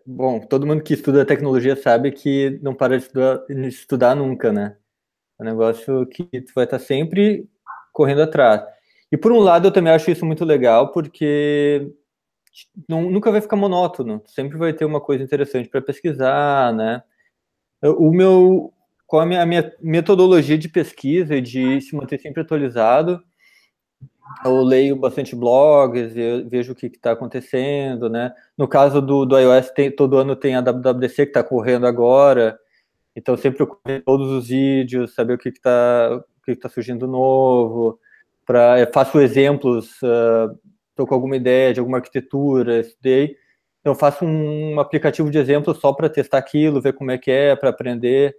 Bom, 0.06 0.40
todo 0.40 0.66
mundo 0.66 0.84
que 0.84 0.94
estuda 0.94 1.26
tecnologia 1.26 1.76
sabe 1.76 2.12
que 2.12 2.60
não 2.62 2.74
para 2.74 2.98
de 2.98 3.06
estudar, 3.06 3.46
de 3.48 3.68
estudar 3.68 4.16
nunca, 4.16 4.52
né? 4.52 4.76
É 5.42 5.44
um 5.44 5.48
negócio 5.48 6.06
que 6.06 6.24
tu 6.24 6.54
vai 6.54 6.66
estar 6.66 6.78
sempre 6.78 7.50
correndo 7.92 8.22
atrás. 8.22 8.64
E 9.12 9.18
por 9.18 9.32
um 9.32 9.40
lado, 9.40 9.68
eu 9.68 9.72
também 9.72 9.92
acho 9.92 10.12
isso 10.12 10.24
muito 10.24 10.46
legal, 10.46 10.92
porque 10.92 11.92
nunca 12.88 13.32
vai 13.32 13.42
ficar 13.42 13.56
monótono, 13.56 14.22
sempre 14.28 14.56
vai 14.56 14.72
ter 14.72 14.86
uma 14.86 15.02
coisa 15.02 15.24
interessante 15.24 15.68
para 15.68 15.82
pesquisar, 15.82 16.72
né? 16.74 17.02
O 17.82 18.12
meu 18.12 18.72
qual 19.08 19.24
a 19.24 19.26
minha, 19.26 19.42
a 19.42 19.46
minha 19.46 19.74
metodologia 19.82 20.58
de 20.58 20.70
pesquisa 20.70 21.36
e 21.36 21.42
de 21.42 21.82
se 21.82 21.96
manter 21.96 22.20
sempre 22.20 22.44
atualizado. 22.44 23.22
Eu 24.46 24.62
leio 24.62 24.96
bastante 24.96 25.36
blogs, 25.36 26.14
vejo 26.48 26.74
o 26.74 26.76
que 26.76 26.86
está 26.86 27.12
acontecendo, 27.14 28.10
né? 28.10 28.32
No 28.56 28.68
caso 28.68 29.02
do, 29.02 29.26
do 29.26 29.38
iOS, 29.38 29.72
tem, 29.72 29.92
todo 29.92 30.18
ano 30.18 30.36
tem 30.36 30.56
a 30.56 30.62
WWDC 30.62 31.26
que 31.26 31.32
está 31.32 31.44
correndo 31.44 31.88
agora, 31.88 32.58
então 33.16 33.36
sempre 33.38 33.64
eu 33.64 34.02
todos 34.06 34.30
os 34.30 34.48
vídeos, 34.48 35.14
saber 35.14 35.34
o 35.34 35.38
que 35.38 35.50
está 35.50 36.24
que 36.44 36.52
está 36.52 36.70
surgindo 36.70 37.08
novo, 37.08 38.00
para 38.46 38.88
faço 38.92 39.20
exemplos, 39.20 39.94
estou 39.94 41.06
uh, 41.06 41.08
com 41.08 41.14
alguma 41.14 41.36
ideia 41.36 41.74
de 41.74 41.80
alguma 41.80 41.98
arquitetura, 41.98 42.80
estudei, 42.80 43.36
então 43.80 43.94
faço 43.94 44.26
um, 44.26 44.74
um 44.74 44.80
aplicativo 44.80 45.30
de 45.30 45.38
exemplo 45.38 45.76
só 45.76 45.94
para 45.94 46.10
testar 46.10 46.40
aquilo, 46.40 46.82
ver 46.82 46.94
como 46.94 47.12
é 47.12 47.18
que 47.18 47.30
é, 47.30 47.56
para 47.56 47.70
aprender 47.70 48.36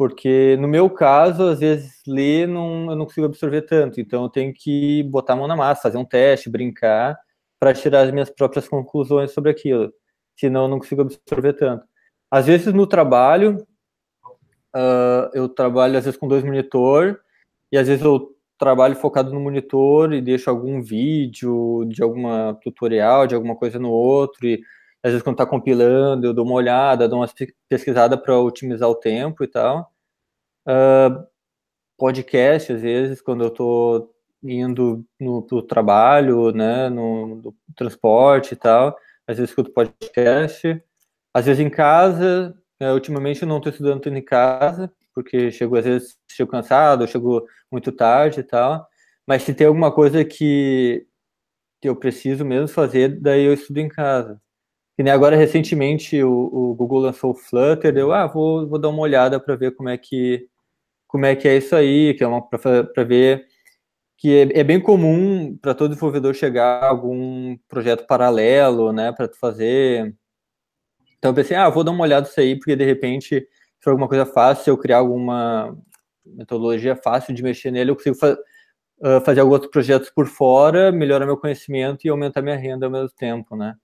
porque 0.00 0.56
no 0.58 0.66
meu 0.66 0.88
caso, 0.88 1.42
às 1.42 1.60
vezes, 1.60 2.00
ler 2.06 2.48
não, 2.48 2.90
eu 2.90 2.96
não 2.96 3.04
consigo 3.04 3.26
absorver 3.26 3.60
tanto, 3.60 4.00
então 4.00 4.22
eu 4.22 4.30
tenho 4.30 4.50
que 4.50 5.02
botar 5.02 5.34
a 5.34 5.36
mão 5.36 5.46
na 5.46 5.54
massa, 5.54 5.82
fazer 5.82 5.98
um 5.98 6.06
teste, 6.06 6.48
brincar, 6.48 7.18
para 7.58 7.74
tirar 7.74 8.00
as 8.06 8.10
minhas 8.10 8.30
próprias 8.30 8.66
conclusões 8.66 9.32
sobre 9.32 9.50
aquilo, 9.50 9.92
senão 10.34 10.62
eu 10.62 10.68
não 10.68 10.78
consigo 10.78 11.02
absorver 11.02 11.52
tanto. 11.52 11.84
Às 12.30 12.46
vezes, 12.46 12.72
no 12.72 12.86
trabalho, 12.86 13.66
uh, 14.76 15.30
eu 15.34 15.48
trabalho 15.48 15.98
às 15.98 16.04
vezes 16.04 16.18
com 16.18 16.28
dois 16.28 16.44
monitores, 16.44 17.16
e 17.72 17.78
às 17.78 17.88
vezes 17.88 18.04
eu 18.04 18.36
trabalho 18.58 18.96
focado 18.96 19.32
no 19.32 19.40
monitor 19.40 20.12
e 20.12 20.20
deixo 20.20 20.50
algum 20.50 20.82
vídeo 20.82 21.84
de 21.86 22.02
alguma 22.02 22.58
tutorial, 22.62 23.26
de 23.26 23.34
alguma 23.34 23.56
coisa 23.56 23.78
no 23.78 23.90
outro, 23.90 24.46
e 24.46 24.62
às 25.02 25.12
vezes 25.12 25.22
quando 25.22 25.34
está 25.34 25.46
compilando, 25.46 26.26
eu 26.26 26.34
dou 26.34 26.44
uma 26.44 26.54
olhada, 26.54 27.08
dou 27.08 27.20
uma 27.20 27.28
pesquisada 27.68 28.18
para 28.18 28.38
otimizar 28.38 28.88
o 28.88 28.94
tempo 28.94 29.42
e 29.44 29.48
tal. 29.48 29.90
Uh, 30.68 31.26
podcast, 31.98 32.72
às 32.72 32.82
vezes, 32.82 33.20
quando 33.22 33.44
eu 33.44 33.48
estou 33.48 34.14
indo 34.42 35.04
no 35.20 35.42
pro 35.42 35.62
trabalho, 35.62 36.50
né, 36.52 36.88
no, 36.88 37.36
no, 37.36 37.54
transporte 37.76 38.54
e 38.54 38.56
tal, 38.56 38.96
às 39.26 39.36
vezes 39.36 39.50
escuto 39.50 39.72
podcast. 39.72 40.82
Às 41.34 41.46
vezes 41.46 41.64
em 41.64 41.70
casa, 41.70 42.54
né, 42.80 42.92
ultimamente 42.92 43.42
eu 43.42 43.48
não 43.48 43.58
estou 43.58 43.70
estudando 43.70 44.06
em 44.06 44.22
casa, 44.24 44.92
porque 45.14 45.50
chego 45.50 45.76
às 45.76 45.84
vezes 45.84 46.18
chego 46.30 46.50
cansado, 46.50 47.06
chego 47.06 47.46
muito 47.70 47.92
tarde 47.92 48.40
e 48.40 48.42
tal. 48.42 48.86
Mas 49.26 49.42
se 49.42 49.54
tem 49.54 49.66
alguma 49.66 49.92
coisa 49.92 50.24
que, 50.24 51.06
eu 51.82 51.96
preciso 51.96 52.44
mesmo 52.44 52.68
fazer, 52.68 53.20
daí 53.20 53.44
eu 53.44 53.54
estudo 53.54 53.78
em 53.78 53.88
casa. 53.88 54.40
Que 54.96 55.02
nem 55.04 55.12
agora, 55.12 55.36
recentemente, 55.36 56.22
o, 56.22 56.30
o 56.30 56.74
Google 56.74 57.00
lançou 57.00 57.32
o 57.32 57.34
Flutter, 57.34 57.96
eu 57.96 58.12
ah, 58.12 58.26
vou, 58.26 58.68
vou 58.68 58.78
dar 58.78 58.90
uma 58.90 59.02
olhada 59.02 59.40
para 59.40 59.56
ver 59.56 59.72
como 59.76 59.88
é 59.88 59.98
que 59.98 60.48
como 61.08 61.26
é 61.26 61.36
que 61.36 61.48
é 61.48 61.56
isso 61.58 61.74
aí, 61.76 62.14
que 62.14 62.24
é 62.24 62.26
uma 62.26 62.42
para 62.48 63.04
ver 63.04 63.46
que 64.20 64.30
é, 64.54 64.60
é 64.60 64.64
bem 64.64 64.80
comum 64.80 65.56
para 65.56 65.74
todo 65.74 65.90
desenvolvedor 65.90 66.34
chegar 66.34 66.84
a 66.84 66.88
algum 66.88 67.56
projeto 67.68 68.06
paralelo, 68.06 68.92
né, 68.92 69.12
para 69.12 69.30
fazer. 69.34 70.14
Então 71.20 71.32
eu 71.32 71.34
pensei, 71.34 71.54
ah, 71.54 71.68
vou 71.68 71.84
dar 71.84 71.90
uma 71.90 72.02
olhada 72.02 72.26
nisso 72.26 72.40
aí, 72.40 72.56
porque 72.56 72.74
de 72.74 72.84
repente, 72.84 73.40
se 73.40 73.48
for 73.84 73.90
alguma 73.90 74.08
coisa 74.08 74.24
fácil, 74.24 74.64
se 74.64 74.70
eu 74.70 74.78
criar 74.78 74.96
alguma 74.96 75.76
metodologia 76.24 76.96
fácil 76.96 77.34
de 77.34 77.42
mexer 77.42 77.70
nele, 77.70 77.90
eu 77.90 77.96
consigo 77.96 78.16
fa 78.16 78.38
uh, 79.02 79.20
fazer 79.22 79.40
alguns 79.40 79.54
outros 79.54 79.70
projetos 79.70 80.10
por 80.10 80.26
fora, 80.26 80.90
melhorar 80.90 81.26
meu 81.26 81.36
conhecimento 81.36 82.06
e 82.06 82.08
aumentar 82.08 82.40
minha 82.40 82.56
renda 82.56 82.86
ao 82.86 82.92
mesmo 82.92 83.10
tempo, 83.10 83.54
né? 83.54 83.74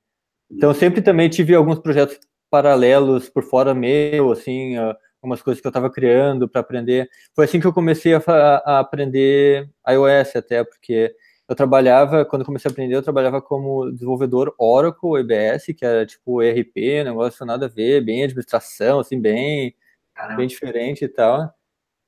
Então, 0.51 0.73
sempre 0.73 1.03
também 1.03 1.29
tive 1.29 1.55
alguns 1.55 1.79
projetos 1.79 2.19
paralelos 2.49 3.29
por 3.29 3.43
fora 3.43 3.75
meu, 3.75 4.33
assim, 4.33 4.77
algumas 5.21 5.43
coisas 5.43 5.61
que 5.61 5.67
eu 5.67 5.71
estava 5.71 5.91
criando 5.91 6.49
para 6.49 6.61
aprender. 6.61 7.11
Foi 7.35 7.45
assim 7.45 7.61
que 7.61 7.67
eu 7.67 7.73
comecei 7.73 8.15
a, 8.15 8.23
a, 8.65 8.79
aprender 8.79 9.69
iOS 9.89 10.37
até, 10.37 10.65
porque 10.65 11.15
eu 11.49 11.55
trabalhava, 11.55 12.25
quando 12.25 12.45
comecei 12.45 12.69
a 12.69 12.73
aprender, 12.73 12.97
eu 12.97 13.03
trabalhava 13.03 13.41
como 13.41 13.91
desenvolvedor 13.93 14.55
Oracle 14.59 15.21
EBS, 15.21 15.67
que 15.77 15.85
era 15.85 16.05
tipo 16.05 16.43
ERP, 16.43 17.05
negócio 17.05 17.47
nada 17.47 17.67
a 17.67 17.69
ver, 17.69 18.05
bem 18.05 18.25
administração, 18.25 19.01
assim, 19.01 19.21
bem, 19.21 19.75
bem 20.37 20.47
diferente 20.47 21.05
e 21.05 21.09
tal. 21.09 21.45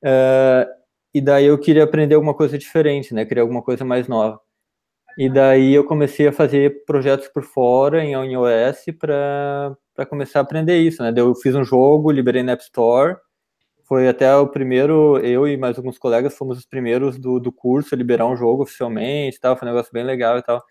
Uh, 0.03 0.65
e 1.13 1.21
daí 1.21 1.45
eu 1.45 1.57
queria 1.57 1.83
aprender 1.83 2.15
alguma 2.15 2.33
coisa 2.35 2.57
diferente, 2.57 3.13
né? 3.13 3.25
Queria 3.25 3.43
alguma 3.43 3.63
coisa 3.63 3.85
mais 3.85 4.07
nova. 4.07 4.39
E 5.17 5.29
daí 5.29 5.73
eu 5.73 5.85
comecei 5.85 6.27
a 6.27 6.31
fazer 6.33 6.85
projetos 6.85 7.27
por 7.27 7.43
fora 7.43 8.03
em 8.03 8.13
iOS 8.13 8.85
para 8.97 10.05
começar 10.09 10.39
a 10.39 10.41
aprender 10.43 10.77
isso, 10.77 11.03
né? 11.03 11.11
Daí 11.11 11.23
eu 11.23 11.35
fiz 11.35 11.55
um 11.55 11.63
jogo, 11.63 12.11
liberei 12.11 12.43
na 12.43 12.53
App 12.53 12.63
Store. 12.63 13.17
Foi 13.89 14.07
até 14.07 14.35
o 14.37 14.47
primeiro, 14.47 15.17
eu 15.19 15.47
e 15.47 15.57
mais 15.57 15.77
alguns 15.77 15.97
colegas 15.97 16.37
fomos 16.37 16.59
os 16.59 16.65
primeiros 16.65 17.17
do, 17.19 17.39
do 17.39 17.51
curso 17.51 17.95
a 17.95 17.97
liberar 17.97 18.27
um 18.27 18.37
jogo 18.37 18.63
oficialmente, 18.63 19.39
tal, 19.39 19.57
foi 19.57 19.67
um 19.67 19.71
negócio 19.71 19.91
bem 19.91 20.03
legal 20.03 20.37
e 20.37 20.43
tal. 20.43 20.63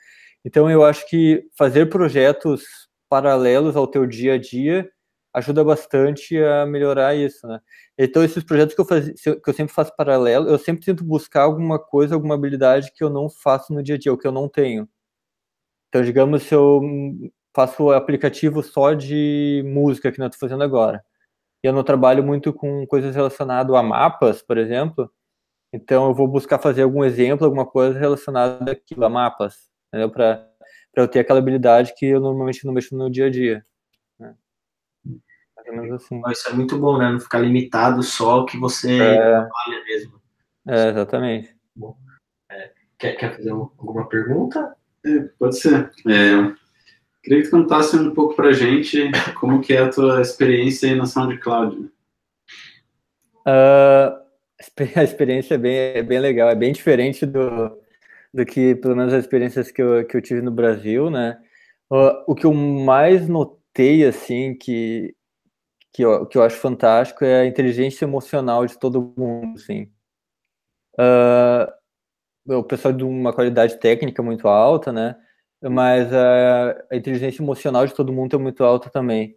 Então 0.44 0.70
eu 0.70 0.84
acho 0.84 1.08
que 1.08 1.44
fazer 1.58 1.86
projetos 1.86 2.64
paralelos 3.08 3.76
ao 3.76 3.88
teu 3.88 4.06
dia 4.06 4.34
a 4.34 4.38
dia 4.38 4.88
ajuda 5.34 5.64
bastante 5.64 6.36
a 6.38 6.66
melhorar 6.66 7.14
isso, 7.14 7.46
né? 7.46 7.60
Então, 7.98 8.24
esses 8.24 8.42
projetos 8.44 8.74
que 8.74 8.80
eu, 8.80 8.84
faz, 8.84 9.10
que 9.20 9.50
eu 9.50 9.54
sempre 9.54 9.74
faço 9.74 9.94
paralelo, 9.96 10.48
eu 10.48 10.58
sempre 10.58 10.84
tento 10.84 11.04
buscar 11.04 11.42
alguma 11.42 11.78
coisa, 11.78 12.14
alguma 12.14 12.34
habilidade 12.34 12.92
que 12.94 13.04
eu 13.04 13.10
não 13.10 13.28
faço 13.30 13.72
no 13.72 13.82
dia 13.82 13.96
a 13.96 13.98
dia, 13.98 14.12
ou 14.12 14.18
que 14.18 14.26
eu 14.26 14.32
não 14.32 14.48
tenho. 14.48 14.88
Então, 15.88 16.02
digamos, 16.02 16.42
se 16.42 16.54
eu 16.54 16.80
faço 17.54 17.90
aplicativo 17.90 18.62
só 18.62 18.92
de 18.94 19.62
música, 19.66 20.12
que 20.12 20.18
não 20.18 20.26
estou 20.26 20.40
fazendo 20.40 20.62
agora, 20.62 21.02
eu 21.62 21.72
não 21.72 21.82
trabalho 21.82 22.22
muito 22.22 22.52
com 22.52 22.86
coisas 22.86 23.14
relacionadas 23.14 23.74
a 23.74 23.82
mapas, 23.82 24.42
por 24.42 24.58
exemplo, 24.58 25.10
então 25.72 26.08
eu 26.08 26.14
vou 26.14 26.28
buscar 26.28 26.58
fazer 26.58 26.82
algum 26.82 27.04
exemplo, 27.04 27.44
alguma 27.44 27.66
coisa 27.66 27.98
relacionada 27.98 28.72
àquilo, 28.72 29.04
a 29.04 29.08
mapas, 29.08 29.68
para 30.12 30.48
eu 30.96 31.08
ter 31.08 31.20
aquela 31.20 31.38
habilidade 31.38 31.94
que 31.96 32.06
eu 32.06 32.20
normalmente 32.20 32.64
não 32.64 32.72
mexo 32.72 32.96
no 32.96 33.10
dia 33.10 33.26
a 33.26 33.30
dia 33.30 33.64
menos 35.72 36.02
assim. 36.02 36.20
Isso 36.30 36.48
é 36.48 36.52
muito 36.52 36.78
bom, 36.78 36.98
né? 36.98 37.10
Não 37.10 37.20
ficar 37.20 37.38
limitado 37.38 38.02
só 38.02 38.30
ao 38.30 38.46
que 38.46 38.58
você 38.58 39.00
é... 39.00 39.16
trabalha 39.16 39.84
mesmo. 39.84 40.20
É, 40.66 40.88
exatamente. 40.88 41.56
Bom, 41.74 41.96
é, 42.50 42.72
quer, 42.98 43.16
quer 43.16 43.36
fazer 43.36 43.50
alguma 43.50 44.08
pergunta? 44.08 44.76
É, 45.04 45.20
pode 45.38 45.58
ser. 45.58 45.90
É, 46.06 46.67
queria 47.22 47.42
que 47.42 47.48
tu 47.48 47.56
contasse 47.56 47.96
um 47.96 48.12
pouco 48.14 48.34
pra 48.34 48.52
gente 48.52 49.10
como 49.38 49.60
que 49.60 49.72
é 49.72 49.78
a 49.78 49.90
tua 49.90 50.20
experiência 50.20 50.88
aí 50.88 50.96
na 50.96 51.06
SoundCloud. 51.06 51.90
Uh, 53.46 54.18
a 54.96 55.02
experiência 55.02 55.54
é 55.54 55.58
bem, 55.58 55.76
é 55.76 56.02
bem 56.02 56.18
legal, 56.18 56.48
é 56.48 56.54
bem 56.54 56.72
diferente 56.72 57.24
do, 57.24 57.78
do 58.32 58.44
que, 58.44 58.74
pelo 58.76 58.96
menos, 58.96 59.12
as 59.12 59.24
experiências 59.24 59.70
que 59.70 59.80
eu, 59.80 60.06
que 60.06 60.16
eu 60.16 60.22
tive 60.22 60.42
no 60.42 60.50
Brasil, 60.50 61.10
né? 61.10 61.38
O, 61.90 62.32
o 62.32 62.34
que 62.34 62.44
eu 62.44 62.52
mais 62.52 63.28
notei, 63.28 64.04
assim, 64.04 64.54
que 64.54 65.14
que 65.92 66.02
eu, 66.02 66.26
que 66.26 66.38
eu 66.38 66.42
acho 66.44 66.56
fantástico 66.56 67.24
é 67.24 67.40
a 67.40 67.46
inteligência 67.46 68.04
emocional 68.04 68.64
de 68.64 68.78
todo 68.78 69.12
mundo, 69.16 69.56
assim. 69.56 69.90
Uh, 70.94 72.54
o 72.54 72.62
pessoal 72.62 72.94
de 72.94 73.02
uma 73.02 73.32
qualidade 73.32 73.78
técnica 73.78 74.22
muito 74.22 74.46
alta, 74.46 74.92
né? 74.92 75.16
Mas 75.62 76.12
a, 76.12 76.84
a, 76.90 76.96
inteligência 76.96 77.42
emocional 77.42 77.86
de 77.86 77.94
todo 77.94 78.12
mundo 78.12 78.36
é 78.36 78.38
muito 78.38 78.62
alta 78.64 78.90
também. 78.90 79.36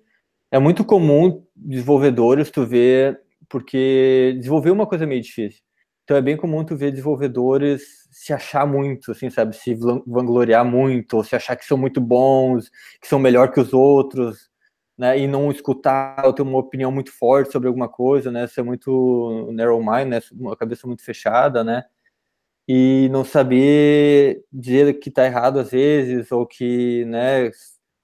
É 0.52 0.60
muito 0.60 0.86
comum 0.86 1.46
desenvolvedores 1.56 2.52
tu 2.52 2.66
ver, 2.66 3.20
porque 3.50 4.34
desenvolver 4.38 4.70
é 4.70 4.74
uma 4.74 4.88
coisa 4.88 5.06
meio 5.06 5.22
difícil. 5.22 5.62
Então 6.04 6.18
é 6.18 6.22
bem 6.22 6.38
comum 6.38 6.64
tu 6.64 6.76
ver 6.76 6.92
desenvolvedores 6.92 8.08
se 8.12 8.34
achar 8.34 8.68
muito, 8.68 9.12
assim, 9.12 9.30
sabe? 9.30 9.56
Se 9.56 9.74
vangloriar 10.06 10.66
muito, 10.66 11.16
ou 11.18 11.24
se 11.24 11.36
achar 11.36 11.56
que 11.56 11.66
são 11.66 11.78
muito 11.78 12.02
bons, 12.02 12.70
que 13.02 13.08
são 13.08 13.20
melhor 13.20 13.52
que 13.52 13.60
os 13.60 13.74
outros 13.74 14.52
né, 15.02 15.18
e 15.18 15.28
não 15.28 15.50
escutar 15.50 16.24
ou 16.26 16.32
ter 16.32 16.44
uma 16.44 16.60
opinião 16.60 16.92
muito 16.92 17.12
forte 17.12 17.52
sobre 17.52 17.68
alguma 17.68 17.90
coisa, 17.90 18.32
né, 18.32 18.46
ser 18.46 18.62
muito 18.62 19.50
narrow 19.52 19.80
mind, 19.80 20.08
né, 20.08 20.20
uma 20.32 20.56
cabeça 20.56 20.86
muito 20.86 21.04
fechada, 21.04 21.64
né, 21.64 21.86
e 22.74 23.10
não 23.10 23.26
saber 23.26 24.46
dizer 24.50 24.94
que 25.00 25.10
está 25.10 25.26
errado 25.26 25.60
às 25.60 25.72
vezes, 25.72 26.32
ou 26.32 26.48
que, 26.48 27.04
né, 27.04 27.52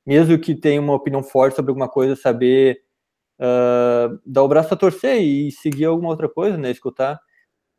mesmo 0.06 0.38
que 0.38 0.54
tenha 0.54 0.82
uma 0.82 0.94
opinião 0.94 1.24
forte 1.24 1.56
sobre 1.56 1.72
alguma 1.72 1.88
coisa, 1.88 2.18
saber 2.18 2.82
uh, 3.40 4.20
dar 4.26 4.44
o 4.44 4.48
braço 4.50 4.74
a 4.74 4.78
torcer 4.78 5.22
e 5.22 5.50
seguir 5.54 5.86
alguma 5.86 6.10
outra 6.10 6.28
coisa, 6.28 6.58
né, 6.58 6.70
escutar. 6.70 7.18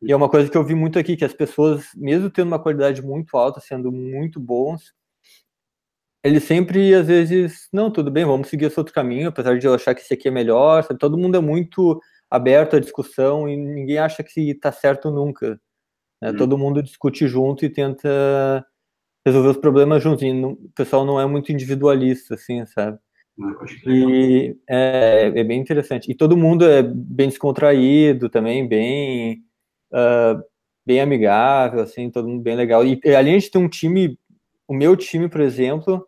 E 0.01 0.11
é 0.11 0.15
uma 0.15 0.29
coisa 0.29 0.49
que 0.49 0.57
eu 0.57 0.63
vi 0.63 0.73
muito 0.73 0.97
aqui, 0.97 1.15
que 1.15 1.25
as 1.25 1.33
pessoas, 1.33 1.85
mesmo 1.95 2.27
tendo 2.31 2.47
uma 2.47 2.59
qualidade 2.59 3.03
muito 3.03 3.37
alta, 3.37 3.59
sendo 3.59 3.91
muito 3.91 4.39
bons, 4.39 4.95
ele 6.23 6.39
sempre, 6.39 6.95
às 6.95 7.05
vezes, 7.05 7.69
não, 7.71 7.91
tudo 7.91 8.09
bem, 8.09 8.25
vamos 8.25 8.47
seguir 8.49 8.65
esse 8.65 8.79
outro 8.79 8.95
caminho, 8.95 9.29
apesar 9.29 9.59
de 9.59 9.67
eu 9.67 9.75
achar 9.75 9.93
que 9.93 10.01
esse 10.01 10.15
aqui 10.15 10.27
é 10.27 10.31
melhor, 10.31 10.83
sabe? 10.83 10.99
todo 10.99 11.17
mundo 11.19 11.37
é 11.37 11.39
muito 11.39 12.01
aberto 12.31 12.75
à 12.77 12.79
discussão 12.79 13.47
e 13.47 13.55
ninguém 13.55 13.99
acha 13.99 14.23
que 14.23 14.49
está 14.51 14.71
certo 14.71 15.11
nunca. 15.11 15.59
Né? 16.21 16.31
Hum. 16.31 16.37
Todo 16.37 16.57
mundo 16.57 16.83
discute 16.83 17.27
junto 17.27 17.65
e 17.65 17.69
tenta 17.69 18.65
resolver 19.25 19.49
os 19.49 19.57
problemas 19.57 20.03
juntos. 20.03 20.23
E 20.23 20.31
o 20.31 20.57
pessoal 20.75 21.05
não 21.05 21.19
é 21.19 21.25
muito 21.25 21.51
individualista, 21.51 22.35
assim, 22.35 22.65
sabe? 22.65 22.97
E 23.87 24.57
é, 24.67 25.31
é, 25.33 25.43
bem 25.43 25.59
interessante. 25.59 26.11
E 26.11 26.15
todo 26.15 26.35
mundo 26.35 26.65
é 26.65 26.83
bem 26.83 27.29
descontraído 27.29 28.29
também, 28.29 28.67
bem, 28.67 29.43
uh, 29.93 30.43
bem 30.85 30.99
amigável, 30.99 31.81
assim, 31.81 32.09
todo 32.09 32.27
mundo 32.27 32.41
bem 32.41 32.55
legal. 32.55 32.85
E 32.85 32.99
além 33.15 33.37
de 33.37 33.49
ter 33.49 33.57
um 33.57 33.69
time, 33.69 34.19
o 34.67 34.73
meu 34.73 34.95
time, 34.97 35.29
por 35.29 35.39
exemplo, 35.39 36.05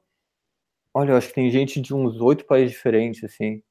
olha, 0.93 1.11
eu 1.11 1.15
acho 1.17 1.29
que 1.29 1.35
tem 1.35 1.49
gente 1.49 1.79
de 1.79 1.93
uns 1.93 2.19
oito 2.19 2.45
países 2.45 2.71
diferentes, 2.71 3.23
assim. 3.23 3.63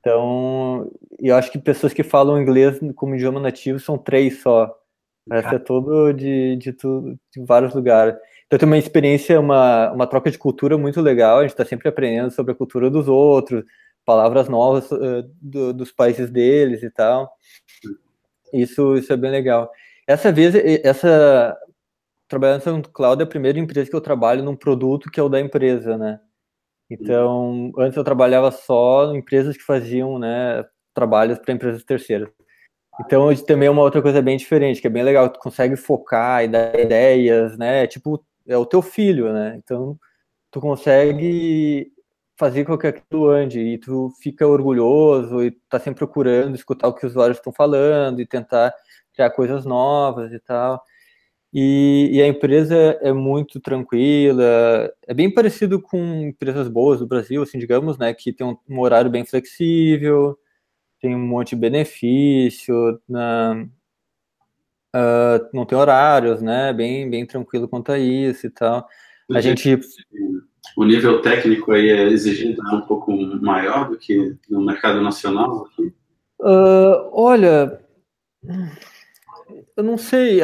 Então, 0.00 0.90
eu 1.18 1.36
acho 1.36 1.52
que 1.52 1.58
pessoas 1.58 1.92
que 1.92 2.02
falam 2.02 2.40
inglês 2.40 2.78
como 2.94 3.14
idioma 3.14 3.40
nativo 3.40 3.78
são 3.78 3.98
três 3.98 4.40
só. 4.40 4.74
Essa 5.30 5.56
é 5.56 5.58
todo 5.58 6.12
de, 6.12 6.56
de, 6.56 6.72
tudo, 6.72 7.18
de 7.34 7.44
vários 7.44 7.74
lugares. 7.74 8.14
Então 8.46 8.58
tem 8.58 8.66
uma 8.66 8.78
experiência, 8.78 9.38
uma, 9.38 9.92
uma 9.92 10.06
troca 10.06 10.30
de 10.30 10.38
cultura 10.38 10.78
muito 10.78 11.00
legal. 11.00 11.38
A 11.38 11.42
gente 11.42 11.50
está 11.50 11.64
sempre 11.64 11.88
aprendendo 11.88 12.30
sobre 12.30 12.52
a 12.52 12.54
cultura 12.54 12.90
dos 12.90 13.08
outros, 13.08 13.64
palavras 14.04 14.48
novas 14.48 14.90
uh, 14.90 15.22
do, 15.40 15.72
dos 15.74 15.92
países 15.92 16.30
deles 16.30 16.82
e 16.82 16.90
tal. 16.90 17.30
Isso, 18.52 18.96
isso 18.96 19.12
é 19.12 19.16
bem 19.16 19.30
legal. 19.30 19.70
Essa 20.06 20.32
vez, 20.32 20.54
essa 20.82 21.56
trabalhando 22.26 22.76
no 22.76 22.82
Cloud 22.82 23.22
é 23.22 23.24
a 23.24 23.28
primeira 23.28 23.58
empresa 23.58 23.90
que 23.90 23.96
eu 23.96 24.00
trabalho 24.00 24.42
num 24.42 24.56
produto 24.56 25.10
que 25.10 25.18
é 25.18 25.22
o 25.22 25.28
da 25.28 25.40
empresa, 25.40 25.96
né? 25.96 26.20
Então, 26.90 27.70
antes 27.78 27.96
eu 27.96 28.04
trabalhava 28.04 28.50
só 28.50 29.12
em 29.12 29.18
empresas 29.18 29.56
que 29.56 29.62
faziam, 29.62 30.18
né, 30.18 30.64
trabalhos 30.94 31.38
para 31.38 31.52
empresas 31.52 31.84
terceiras. 31.84 32.30
Então, 33.00 33.34
também 33.36 33.68
é 33.68 33.70
uma 33.70 33.82
outra 33.82 34.02
coisa 34.02 34.20
bem 34.20 34.36
diferente, 34.36 34.80
que 34.80 34.86
é 34.86 34.90
bem 34.90 35.02
legal, 35.04 35.28
tu 35.30 35.38
consegue 35.38 35.76
focar 35.76 36.44
e 36.44 36.48
dar 36.48 36.78
ideias, 36.78 37.56
né? 37.56 37.86
Tipo, 37.86 38.24
é 38.46 38.56
o 38.56 38.66
teu 38.66 38.82
filho, 38.82 39.32
né? 39.32 39.56
Então, 39.56 39.98
tu 40.50 40.60
consegue 40.60 41.92
fazer 42.36 42.64
com 42.64 42.78
que 42.78 42.86
aquilo 42.86 43.28
ande 43.28 43.60
e 43.60 43.78
tu 43.78 44.10
fica 44.22 44.46
orgulhoso 44.46 45.42
e 45.44 45.50
tá 45.68 45.78
sempre 45.80 45.98
procurando 45.98 46.54
escutar 46.54 46.88
o 46.88 46.94
que 46.94 47.04
os 47.04 47.12
usuários 47.12 47.38
estão 47.38 47.52
falando 47.52 48.20
e 48.20 48.26
tentar 48.26 48.72
criar 49.12 49.30
coisas 49.30 49.64
novas 49.64 50.32
e 50.32 50.38
tal. 50.40 50.82
E, 51.52 52.10
e, 52.12 52.22
a 52.22 52.28
empresa 52.28 52.76
é 53.00 53.12
muito 53.12 53.58
tranquila, 53.60 54.92
é 55.06 55.14
bem 55.14 55.32
parecido 55.32 55.80
com 55.80 55.98
empresas 56.20 56.68
boas 56.68 57.00
do 57.00 57.06
Brasil, 57.06 57.42
assim, 57.42 57.58
digamos, 57.58 57.96
né, 57.96 58.12
que 58.12 58.32
tem 58.34 58.46
um, 58.46 58.56
um 58.68 58.80
horário 58.80 59.10
bem 59.10 59.24
flexível, 59.24 60.38
tem 61.00 61.14
um 61.14 61.26
monte 61.26 61.50
de 61.50 61.56
benefício, 61.56 63.00
na, 63.08 63.66
Uh, 64.94 65.48
não 65.52 65.66
tem 65.66 65.76
horários, 65.76 66.40
né? 66.40 66.72
Bem, 66.72 67.08
bem 67.10 67.26
tranquilo 67.26 67.68
quanto 67.68 67.92
a 67.92 67.98
isso 67.98 68.46
e 68.46 68.50
tal. 68.50 68.88
A 69.30 69.40
gente. 69.40 69.78
O 70.76 70.84
nível 70.84 71.20
técnico 71.20 71.72
aí 71.72 71.90
é 71.90 72.04
exigido 72.04 72.62
um 72.72 72.80
pouco 72.82 73.12
maior 73.40 73.90
do 73.90 73.98
que 73.98 74.36
no 74.48 74.64
mercado 74.64 75.02
nacional 75.02 75.66
aqui? 75.66 75.92
Uh, 76.40 77.10
olha, 77.12 77.80
eu 79.76 79.82
não 79.82 79.98
sei. 79.98 80.40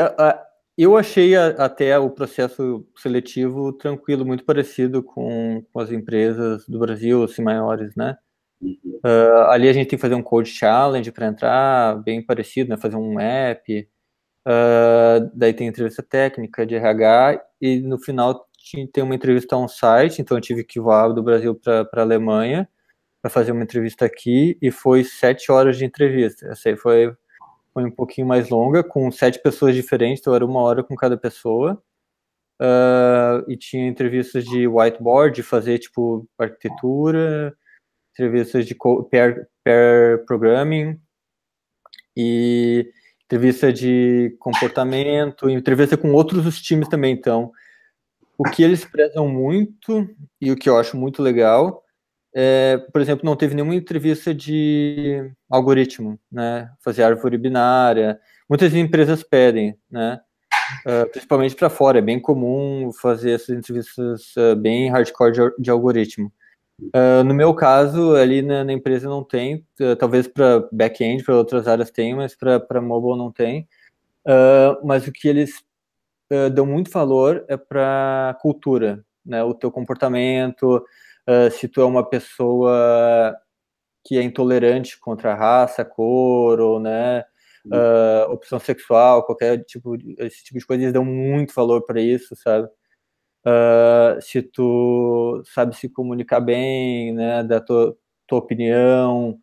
Eu 0.76 0.96
achei 0.96 1.36
até 1.36 1.96
o 1.98 2.10
processo 2.10 2.86
seletivo 2.96 3.72
tranquilo, 3.72 4.26
muito 4.26 4.44
parecido 4.44 5.02
com, 5.02 5.64
com 5.72 5.80
as 5.80 5.90
empresas 5.90 6.66
do 6.66 6.78
Brasil, 6.78 7.22
assim, 7.22 7.42
maiores, 7.42 7.94
né? 7.94 8.16
Uh, 8.62 9.48
ali 9.48 9.68
a 9.68 9.72
gente 9.72 9.88
tem 9.88 9.98
que 9.98 10.02
fazer 10.02 10.14
um 10.14 10.22
code 10.22 10.48
challenge 10.48 11.10
para 11.12 11.26
entrar, 11.26 12.02
bem 12.02 12.24
parecido, 12.24 12.70
né? 12.70 12.76
Fazer 12.76 12.96
um 12.96 13.18
app. 13.20 13.88
Uh, 14.46 15.30
daí 15.34 15.52
tem 15.54 15.66
entrevista 15.66 16.02
técnica 16.02 16.66
de 16.66 16.74
RH 16.74 17.42
e 17.60 17.80
no 17.80 17.98
final 17.98 18.46
tem 18.92 19.04
uma 19.04 19.14
entrevista 19.14 19.56
on-site, 19.56 20.22
então 20.22 20.36
eu 20.36 20.40
tive 20.40 20.64
que 20.64 20.80
voar 20.80 21.08
do 21.12 21.22
Brasil 21.22 21.54
para 21.54 21.88
a 21.94 22.00
Alemanha 22.00 22.68
para 23.20 23.30
fazer 23.30 23.52
uma 23.52 23.62
entrevista 23.62 24.04
aqui 24.04 24.58
e 24.60 24.70
foi 24.70 25.04
sete 25.04 25.50
horas 25.50 25.78
de 25.78 25.84
entrevista. 25.84 26.46
Essa 26.46 26.68
aí 26.70 26.76
foi, 26.76 27.14
foi 27.72 27.84
um 27.84 27.90
pouquinho 27.90 28.26
mais 28.26 28.50
longa, 28.50 28.84
com 28.84 29.10
sete 29.10 29.40
pessoas 29.42 29.74
diferentes, 29.74 30.20
então 30.20 30.34
era 30.34 30.44
uma 30.44 30.60
hora 30.60 30.82
com 30.84 30.94
cada 30.94 31.16
pessoa. 31.16 31.82
Uh, 32.60 33.50
e 33.50 33.56
tinha 33.56 33.88
entrevistas 33.88 34.44
de 34.44 34.68
whiteboard, 34.68 35.42
fazer 35.42 35.78
tipo 35.78 36.28
arquitetura, 36.38 37.56
entrevistas 38.14 38.66
de 38.66 38.74
pair, 39.10 39.48
pair 39.62 40.24
programming 40.24 40.98
e 42.16 42.90
entrevista 43.24 43.72
de 43.72 44.36
comportamento, 44.38 45.50
entrevista 45.50 45.96
com 45.96 46.12
outros 46.12 46.60
times 46.62 46.88
também. 46.88 47.12
Então, 47.12 47.52
o 48.38 48.44
que 48.44 48.62
eles 48.62 48.84
prezam 48.84 49.28
muito 49.28 50.08
e 50.40 50.50
o 50.50 50.56
que 50.56 50.68
eu 50.68 50.78
acho 50.78 50.96
muito 50.96 51.22
legal 51.22 51.84
é, 52.36 52.78
por 52.92 53.00
exemplo, 53.00 53.24
não 53.24 53.36
teve 53.36 53.54
nenhuma 53.54 53.76
entrevista 53.76 54.34
de 54.34 55.30
algoritmo, 55.48 56.18
né? 56.30 56.68
Fazer 56.82 57.04
árvore 57.04 57.38
binária. 57.38 58.18
Muitas 58.48 58.74
empresas 58.74 59.22
pedem, 59.22 59.78
né? 59.88 60.20
Uh, 60.84 61.08
principalmente 61.10 61.54
para 61.54 61.70
fora, 61.70 61.98
é 61.98 62.02
bem 62.02 62.18
comum 62.18 62.90
fazer 63.00 63.32
essas 63.32 63.50
entrevistas 63.50 64.34
uh, 64.36 64.56
bem 64.56 64.90
hardcore 64.90 65.32
de, 65.32 65.40
de 65.60 65.70
algoritmo. 65.70 66.32
Uh, 66.80 67.22
no 67.24 67.34
meu 67.34 67.54
caso, 67.54 68.14
ali 68.16 68.42
na, 68.42 68.64
na 68.64 68.72
empresa 68.72 69.08
não 69.08 69.22
tem, 69.22 69.66
uh, 69.80 69.94
talvez 69.96 70.26
para 70.26 70.68
back-end, 70.72 71.22
para 71.22 71.36
outras 71.36 71.68
áreas 71.68 71.90
tem, 71.90 72.14
mas 72.14 72.34
para 72.34 72.80
mobile 72.80 73.16
não 73.16 73.30
tem. 73.30 73.68
Uh, 74.26 74.84
mas 74.84 75.06
o 75.06 75.12
que 75.12 75.28
eles 75.28 75.62
dão 76.52 76.66
muito 76.66 76.90
valor 76.90 77.44
é 77.48 77.56
para 77.56 78.36
cultura, 78.40 79.04
né? 79.24 79.44
O 79.44 79.54
teu 79.54 79.70
comportamento, 79.70 80.84
se 81.52 81.68
tu 81.68 81.80
é 81.80 81.84
uma 81.84 82.02
pessoa 82.02 83.36
que 84.02 84.18
é 84.18 84.22
intolerante 84.22 84.98
contra 84.98 85.32
a 85.32 85.36
raça, 85.36 85.84
cor, 85.84 86.58
ou 86.60 86.80
né, 86.80 87.24
opção 88.28 88.58
sexual, 88.58 89.24
qualquer 89.24 89.62
tipo, 89.64 89.96
esse 90.18 90.42
tipo 90.42 90.58
de 90.58 90.66
coisa, 90.66 90.82
eles 90.82 90.94
dão 90.94 91.04
muito 91.04 91.54
valor 91.54 91.82
para 91.86 92.00
isso, 92.00 92.34
sabe? 92.34 92.68
Uh, 93.46 94.20
se 94.20 94.42
tu 94.42 95.42
sabe 95.46 95.76
se 95.76 95.88
comunicar 95.88 96.40
bem, 96.40 97.12
né, 97.12 97.42
da 97.42 97.60
tua, 97.60 97.96
tua 98.26 98.38
opinião. 98.38 99.38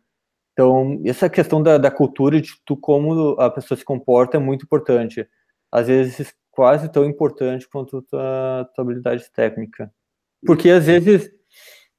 Então, 0.52 1.00
essa 1.04 1.30
questão 1.30 1.62
da, 1.62 1.78
da 1.78 1.90
cultura 1.90 2.40
de 2.40 2.52
tu 2.64 2.76
como 2.76 3.32
a 3.40 3.50
pessoa 3.50 3.78
se 3.78 3.84
comporta 3.84 4.36
é 4.36 4.40
muito 4.40 4.64
importante. 4.64 5.26
Às 5.70 5.86
vezes, 5.86 6.34
quase 6.50 6.90
tão 6.90 7.04
importante 7.04 7.68
quanto 7.68 7.98
a 7.98 8.02
tua, 8.02 8.70
tua 8.74 8.84
habilidade 8.84 9.30
técnica. 9.32 9.92
Porque, 10.44 10.68
às 10.70 10.86
vezes, 10.86 11.30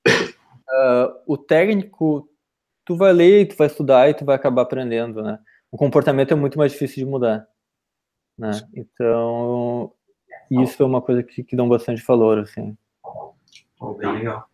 uh, 0.07 1.13
o 1.25 1.37
técnico, 1.37 2.29
tu 2.85 2.95
vai 2.95 3.13
ler, 3.13 3.47
tu 3.47 3.55
vai 3.55 3.67
estudar 3.67 4.09
e 4.09 4.13
tu 4.13 4.25
vai 4.25 4.35
acabar 4.35 4.61
aprendendo, 4.63 5.23
né? 5.23 5.39
O 5.71 5.77
comportamento 5.77 6.31
é 6.31 6.35
muito 6.35 6.57
mais 6.57 6.71
difícil 6.71 7.03
de 7.03 7.09
mudar. 7.09 7.47
Né? 8.37 8.51
Então, 8.75 9.91
isso 10.61 10.83
é 10.83 10.85
uma 10.85 11.01
coisa 11.01 11.23
que, 11.23 11.43
que 11.43 11.55
dão 11.55 11.67
bastante 11.67 12.03
valor, 12.05 12.39
assim. 12.39 12.77
Oh, 13.79 13.93
bem 13.93 14.11
legal. 14.11 14.47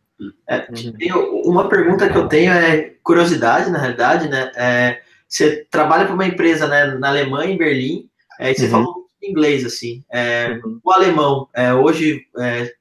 É, 0.48 0.68
uhum. 0.70 1.42
uma 1.46 1.70
pergunta 1.70 2.10
que 2.10 2.18
eu 2.18 2.28
tenho 2.28 2.52
é 2.52 2.96
curiosidade, 3.04 3.70
na 3.70 3.80
realidade, 3.80 4.28
né? 4.28 4.52
É, 4.56 5.02
você 5.28 5.66
trabalha 5.70 6.06
para 6.06 6.14
uma 6.14 6.28
empresa 6.28 6.68
né, 6.68 6.86
na 6.96 7.10
Alemanha, 7.10 7.54
em 7.54 7.58
Berlim, 7.58 8.10
é, 8.40 8.52
e 8.52 8.56
você 8.56 8.66
uhum. 8.66 8.72
falou 8.72 9.08
inglês, 9.22 9.66
assim. 9.66 10.04
É, 10.12 10.60
uhum. 10.64 10.80
O 10.84 10.92
alemão, 10.92 11.48
é, 11.54 11.74
hoje, 11.74 12.26
é, 12.38 12.74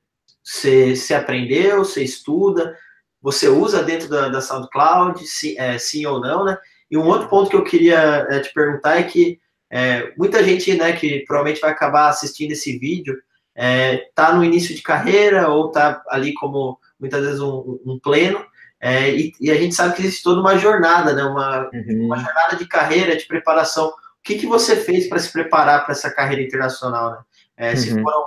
você, 0.43 0.97
você 0.97 1.15
aprendeu, 1.15 1.85
você 1.85 2.03
estuda, 2.03 2.77
você 3.21 3.49
usa 3.49 3.83
dentro 3.83 4.09
da, 4.09 4.29
da 4.29 4.41
SoundCloud, 4.41 5.27
sim, 5.27 5.57
é, 5.59 5.79
sim 5.79 6.07
ou 6.07 6.21
não, 6.21 6.45
né? 6.45 6.57
E 6.91 6.97
um 6.97 7.07
outro 7.07 7.29
ponto 7.29 7.51
que 7.51 7.57
eu 7.57 7.65
queria 7.65 8.27
te 8.43 8.53
perguntar 8.55 8.99
é 8.99 9.03
que 9.03 9.39
é, 9.71 10.13
muita 10.17 10.43
gente, 10.43 10.75
né, 10.75 10.93
que 10.93 11.25
provavelmente 11.27 11.61
vai 11.61 11.71
acabar 11.71 12.09
assistindo 12.09 12.53
esse 12.53 12.79
vídeo, 12.79 13.17
é, 13.55 14.09
tá 14.15 14.33
no 14.33 14.45
início 14.45 14.75
de 14.75 14.83
carreira 14.83 15.49
ou 15.49 15.71
tá 15.71 16.03
ali 16.09 16.33
como 16.35 16.79
muitas 16.99 17.25
vezes 17.25 17.41
um, 17.41 17.79
um 17.85 17.99
pleno, 17.99 18.45
é, 18.81 19.11
e, 19.11 19.33
e, 19.41 19.51
a 19.51 19.57
gente 19.57 19.75
sabe 19.75 19.95
que 19.95 20.03
existe 20.03 20.23
toda 20.23 20.41
uma 20.41 20.57
jornada, 20.57 21.13
né, 21.13 21.25
uma, 21.25 21.69
uhum. 21.73 22.07
uma 22.07 22.17
jornada 22.17 22.57
de 22.57 22.67
carreira, 22.67 23.17
de 23.17 23.27
preparação. 23.27 23.89
O 23.89 23.93
que, 24.23 24.39
que 24.39 24.47
você 24.47 24.77
fez 24.77 25.09
para 25.09 25.19
se 25.19 25.33
preparar 25.33 25.85
para 25.85 25.93
essa 25.93 26.11
carreira 26.11 26.43
internacional? 26.43 27.11
Né? 27.11 27.19
É, 27.57 27.71
uhum. 27.71 27.77
Se 27.77 28.03
foram 28.03 28.25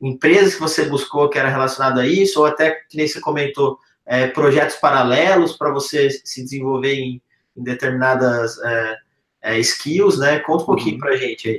empresas 0.00 0.54
que 0.54 0.60
você 0.60 0.86
buscou 0.86 1.28
que 1.28 1.38
era 1.38 1.48
relacionado 1.48 2.00
a 2.00 2.06
isso, 2.06 2.40
ou 2.40 2.46
até, 2.46 2.72
que 2.88 2.96
nem 2.96 3.06
você 3.06 3.20
comentou, 3.20 3.78
é, 4.04 4.26
projetos 4.26 4.76
paralelos 4.76 5.56
para 5.56 5.70
você 5.70 6.10
se 6.10 6.42
desenvolver 6.42 6.94
em, 6.94 7.22
em 7.56 7.62
determinadas 7.62 8.58
é, 8.58 8.96
é, 9.42 9.58
skills, 9.58 10.18
né? 10.18 10.38
Conta 10.40 10.62
um 10.62 10.66
pouquinho 10.66 10.94
uhum. 10.94 11.00
pra 11.00 11.16
gente 11.16 11.50
aí. 11.50 11.56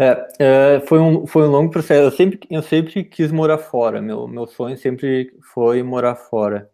É, 0.00 0.28
é, 0.38 0.80
foi, 0.86 1.00
um, 1.00 1.26
foi 1.26 1.42
um 1.42 1.50
longo 1.50 1.70
processo. 1.70 2.02
Eu 2.02 2.10
sempre, 2.10 2.38
eu 2.50 2.62
sempre 2.62 3.04
quis 3.04 3.32
morar 3.32 3.58
fora. 3.58 4.00
Meu, 4.00 4.28
meu 4.28 4.46
sonho 4.46 4.76
sempre 4.76 5.32
foi 5.52 5.82
morar 5.82 6.14
fora. 6.14 6.70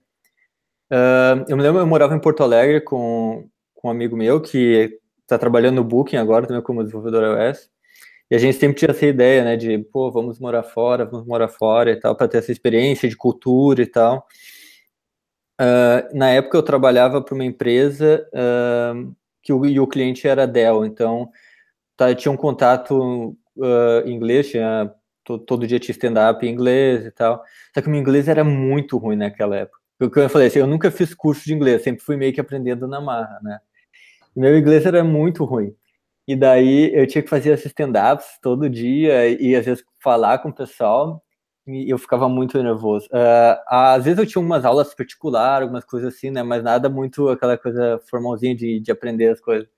Uh, 0.92 1.44
eu 1.48 1.56
me 1.56 1.62
lembro, 1.62 1.80
eu 1.80 1.86
morava 1.86 2.14
em 2.14 2.20
Porto 2.20 2.42
Alegre 2.42 2.80
com, 2.80 3.48
com 3.74 3.88
um 3.88 3.90
amigo 3.90 4.16
meu 4.16 4.40
que 4.40 4.98
está 5.22 5.38
trabalhando 5.38 5.76
no 5.76 5.84
Booking 5.84 6.16
agora 6.16 6.46
também 6.46 6.62
como 6.62 6.82
desenvolvedor 6.82 7.22
iOS. 7.22 7.70
E 8.30 8.34
a 8.34 8.38
gente 8.38 8.58
sempre 8.58 8.76
tinha 8.78 8.90
essa 8.90 9.06
ideia, 9.06 9.44
né, 9.44 9.56
de, 9.56 9.78
pô, 9.78 10.10
vamos 10.10 10.38
morar 10.38 10.62
fora, 10.62 11.04
vamos 11.04 11.26
morar 11.26 11.48
fora 11.48 11.90
e 11.90 11.96
tal, 11.96 12.16
para 12.16 12.28
ter 12.28 12.38
essa 12.38 12.52
experiência 12.52 13.08
de 13.08 13.16
cultura 13.16 13.82
e 13.82 13.86
tal. 13.86 14.26
uh, 15.60 16.16
na 16.16 16.30
época 16.30 16.56
eu 16.58 16.62
trabalhava 16.62 17.22
para 17.22 17.34
uma 17.34 17.44
empresa 17.44 18.26
uh, 18.32 19.14
que 19.44 19.52
o, 19.52 19.64
e 19.66 19.78
o 19.78 19.86
cliente 19.86 20.26
era 20.26 20.46
Dell, 20.46 20.84
então 20.84 21.30
tá, 21.96 22.14
tinha 22.14 22.32
um 22.32 22.36
contato 22.36 23.36
uh, 23.56 24.08
inglês, 24.08 24.50
tinha, 24.50 24.90
todo, 25.22 25.44
todo 25.44 25.66
dia 25.66 25.78
tinha 25.78 25.92
stand-up 25.92 26.44
em 26.44 26.50
inglês 26.50 27.04
e 27.04 27.10
tal, 27.10 27.44
só 27.74 27.80
que 27.82 27.86
o 27.86 27.90
meu 27.90 28.00
inglês 28.00 28.26
era 28.26 28.42
muito 28.42 28.96
ruim 28.96 29.16
naquela 29.16 29.56
época. 29.56 29.78
Que 30.12 30.18
eu 30.18 30.28
falei 30.28 30.48
assim, 30.48 30.58
eu 30.58 30.66
nunca 30.66 30.90
fiz 30.90 31.14
curso 31.14 31.44
de 31.44 31.54
inglês, 31.54 31.82
sempre 31.82 32.02
fui 32.04 32.16
meio 32.16 32.32
que 32.32 32.40
aprendendo 32.40 32.88
na 32.88 33.00
marra, 33.00 33.38
né? 33.42 33.60
Meu 34.34 34.58
inglês 34.58 34.84
era 34.84 35.04
muito 35.04 35.44
ruim. 35.44 35.74
E 36.26 36.34
daí 36.34 36.90
eu 36.94 37.06
tinha 37.06 37.22
que 37.22 37.28
fazer 37.28 37.50
esses 37.52 37.66
stand-ups 37.66 38.38
todo 38.42 38.68
dia 38.68 39.28
e 39.28 39.54
às 39.54 39.64
vezes 39.64 39.84
falar 40.02 40.38
com 40.38 40.48
o 40.48 40.54
pessoal 40.54 41.23
e 41.66 41.90
eu 41.90 41.98
ficava 41.98 42.28
muito 42.28 42.62
nervoso. 42.62 43.06
Uh, 43.06 43.58
às 43.68 44.04
vezes 44.04 44.18
eu 44.18 44.26
tinha 44.26 44.42
umas 44.42 44.64
aulas 44.64 44.94
particulares, 44.94 45.62
algumas 45.62 45.84
coisas 45.84 46.14
assim, 46.14 46.30
né? 46.30 46.42
Mas 46.42 46.62
nada 46.62 46.88
muito 46.88 47.28
aquela 47.28 47.56
coisa 47.56 48.00
formalzinha 48.10 48.54
de, 48.54 48.80
de 48.80 48.92
aprender 48.92 49.28
as 49.30 49.40
coisas. 49.40 49.68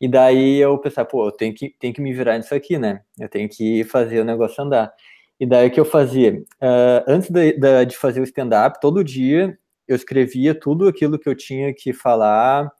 E 0.00 0.08
daí 0.08 0.58
eu 0.58 0.78
pensava, 0.78 1.08
pô, 1.08 1.26
eu 1.26 1.32
tenho 1.32 1.54
que, 1.54 1.70
tenho 1.78 1.94
que 1.94 2.00
me 2.00 2.12
virar 2.12 2.36
nisso 2.36 2.54
aqui, 2.54 2.78
né? 2.78 3.02
Eu 3.18 3.28
tenho 3.28 3.48
que 3.48 3.84
fazer 3.84 4.20
o 4.20 4.24
negócio 4.24 4.62
andar. 4.62 4.92
E 5.40 5.46
daí 5.46 5.68
o 5.68 5.70
que 5.70 5.80
eu 5.80 5.84
fazia? 5.84 6.34
Uh, 6.62 7.04
antes 7.08 7.30
de, 7.30 7.52
de, 7.86 7.96
fazer 7.96 8.20
o 8.20 8.24
stand-up, 8.24 8.80
todo 8.80 9.04
dia 9.04 9.58
eu 9.88 9.96
escrevia 9.96 10.54
tudo 10.54 10.88
aquilo 10.88 11.18
que 11.18 11.28
eu 11.28 11.34
tinha 11.34 11.72
que 11.74 11.92
falar, 11.92 12.70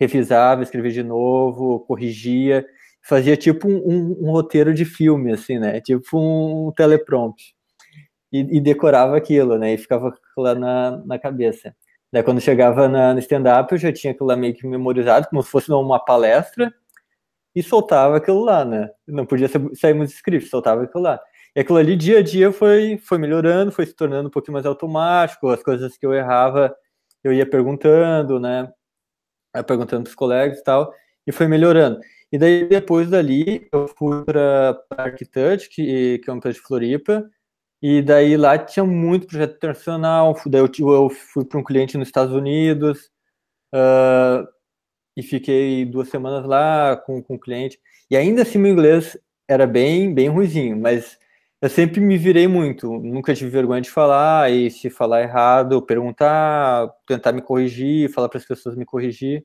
revisava, 0.00 0.62
escrevia 0.62 0.90
de 0.90 1.02
novo, 1.02 1.80
corrigia, 1.80 2.66
fazia 3.02 3.36
tipo 3.36 3.68
um, 3.68 3.76
um, 3.76 4.28
um 4.28 4.30
roteiro 4.32 4.74
de 4.74 4.84
filme, 4.84 5.32
assim, 5.32 5.58
né? 5.58 5.80
Tipo 5.80 6.18
um 6.18 6.72
teleprompter. 6.72 7.57
E, 8.32 8.58
e, 8.58 8.60
decorava 8.60 9.16
aquilo, 9.16 9.58
né? 9.58 9.74
E 9.74 9.78
ficava 9.78 10.14
lá 10.36 10.54
na, 10.54 11.02
na 11.06 11.18
cabeça. 11.18 11.74
Daí 12.12 12.22
quando 12.22 12.40
chegava 12.40 12.88
na, 12.88 13.14
no 13.14 13.20
stand-up, 13.20 13.72
eu 13.72 13.78
já 13.78 13.92
tinha 13.92 14.12
aquilo 14.12 14.28
lá 14.28 14.36
meio 14.36 14.54
que 14.54 14.66
memorizado, 14.66 15.28
como 15.28 15.42
se 15.42 15.50
fosse 15.50 15.70
uma 15.70 15.98
palestra, 16.02 16.72
e 17.54 17.62
soltava 17.62 18.16
aquilo 18.18 18.44
lá, 18.44 18.64
né? 18.64 18.90
Não 19.06 19.26
podia 19.26 19.48
sair 19.74 19.94
muito 19.94 20.10
escrito, 20.10 20.46
soltava 20.46 20.84
aquilo 20.84 21.02
lá. 21.04 21.20
E 21.56 21.60
aquilo 21.60 21.78
ali, 21.78 21.96
dia 21.96 22.18
a 22.18 22.22
dia, 22.22 22.52
foi, 22.52 22.98
foi 22.98 23.18
melhorando, 23.18 23.72
foi 23.72 23.86
se 23.86 23.94
tornando 23.94 24.28
um 24.28 24.30
pouquinho 24.30 24.54
mais 24.54 24.66
automático, 24.66 25.48
as 25.48 25.62
coisas 25.62 25.96
que 25.96 26.06
eu 26.06 26.14
errava, 26.14 26.74
eu 27.24 27.32
ia 27.32 27.48
perguntando, 27.48 28.38
né? 28.38 28.70
perguntando 29.66 30.04
para 30.04 30.10
os 30.10 30.14
colegas 30.14 30.58
e 30.58 30.62
tal, 30.62 30.92
e 31.26 31.32
foi 31.32 31.48
melhorando. 31.48 31.98
E 32.30 32.38
daí, 32.38 32.68
depois 32.68 33.08
dali, 33.10 33.66
eu 33.72 33.88
fui 33.88 34.24
para 34.24 34.78
Arquitect, 34.96 35.68
que, 35.70 36.18
que 36.18 36.30
é 36.30 36.32
uma 36.32 36.38
empresa 36.38 36.58
de 36.58 36.64
Floripa, 36.64 37.28
e 37.82 38.02
daí 38.02 38.36
lá 38.36 38.58
tinha 38.58 38.84
muito 38.84 39.26
projeto 39.26 39.56
internacional, 39.56 40.36
daí 40.46 40.60
eu, 40.60 40.70
eu 40.78 41.10
fui 41.10 41.44
para 41.44 41.58
um 41.58 41.64
cliente 41.64 41.96
nos 41.98 42.08
Estados 42.08 42.34
Unidos, 42.34 43.10
uh, 43.74 44.46
e 45.16 45.22
fiquei 45.22 45.84
duas 45.84 46.08
semanas 46.08 46.46
lá 46.46 46.96
com, 46.96 47.22
com 47.22 47.34
o 47.36 47.40
cliente, 47.40 47.78
e 48.10 48.16
ainda 48.16 48.42
assim 48.42 48.58
meu 48.58 48.72
inglês 48.72 49.18
era 49.48 49.66
bem, 49.66 50.12
bem 50.12 50.28
ruizinho, 50.28 50.76
mas 50.76 51.18
eu 51.60 51.68
sempre 51.68 52.00
me 52.00 52.16
virei 52.16 52.46
muito, 52.46 52.88
nunca 53.00 53.34
tive 53.34 53.50
vergonha 53.50 53.80
de 53.80 53.90
falar, 53.90 54.50
e 54.52 54.70
se 54.70 54.90
falar 54.90 55.22
errado, 55.22 55.82
perguntar, 55.82 56.88
tentar 57.06 57.32
me 57.32 57.42
corrigir, 57.42 58.12
falar 58.12 58.28
para 58.28 58.38
as 58.38 58.44
pessoas 58.46 58.76
me 58.76 58.84
corrigir. 58.84 59.44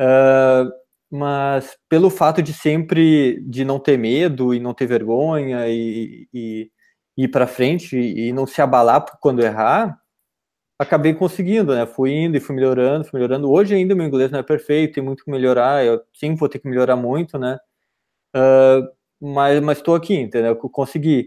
Uh, 0.00 0.70
mas 1.10 1.76
pelo 1.88 2.10
fato 2.10 2.42
de 2.42 2.52
sempre 2.52 3.40
de 3.48 3.64
não 3.64 3.78
ter 3.78 3.96
medo 3.98 4.54
e 4.54 4.60
não 4.60 4.74
ter 4.74 4.86
vergonha 4.86 5.66
e, 5.68 6.28
e, 6.34 6.70
ir 7.18 7.28
para 7.28 7.48
frente 7.48 7.96
e 7.98 8.32
não 8.32 8.46
se 8.46 8.62
abalar 8.62 9.04
quando 9.20 9.42
errar, 9.42 9.98
acabei 10.78 11.12
conseguindo, 11.14 11.74
né? 11.74 11.84
Fui 11.84 12.12
indo 12.12 12.36
e 12.36 12.40
fui 12.40 12.54
melhorando, 12.54 13.04
fui 13.04 13.18
melhorando. 13.18 13.50
Hoje 13.50 13.74
ainda 13.74 13.94
meu 13.94 14.06
inglês 14.06 14.30
não 14.30 14.38
é 14.38 14.42
perfeito, 14.42 14.94
tem 14.94 15.02
muito 15.02 15.24
que 15.24 15.30
melhorar, 15.30 15.84
eu 15.84 16.00
sim 16.14 16.36
vou 16.36 16.48
ter 16.48 16.60
que 16.60 16.68
melhorar 16.68 16.94
muito, 16.96 17.36
né? 17.38 17.58
Uh, 18.36 18.88
mas 19.20 19.60
mas 19.60 19.78
estou 19.78 19.96
aqui, 19.96 20.14
entendeu? 20.14 20.54
Consegui. 20.56 21.26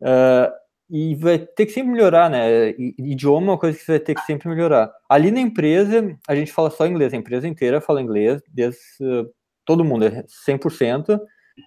Uh, 0.00 0.52
e 0.90 1.14
vai 1.16 1.38
ter 1.38 1.66
que 1.66 1.72
sempre 1.72 1.92
melhorar, 1.92 2.30
né? 2.30 2.70
Idioma 2.98 3.48
é 3.48 3.50
uma 3.50 3.58
coisa 3.58 3.76
que 3.76 3.84
você 3.84 3.92
vai 3.92 4.00
ter 4.00 4.14
que 4.14 4.22
sempre 4.22 4.48
melhorar. 4.48 4.90
Ali 5.08 5.30
na 5.30 5.40
empresa, 5.40 6.16
a 6.28 6.34
gente 6.34 6.52
fala 6.52 6.70
só 6.70 6.86
inglês, 6.86 7.12
a 7.12 7.16
empresa 7.16 7.46
inteira 7.48 7.80
fala 7.80 8.00
inglês, 8.00 8.40
desde, 8.48 8.80
uh, 9.02 9.28
todo 9.66 9.84
mundo, 9.84 10.06
é 10.06 10.24
100%. 10.28 11.20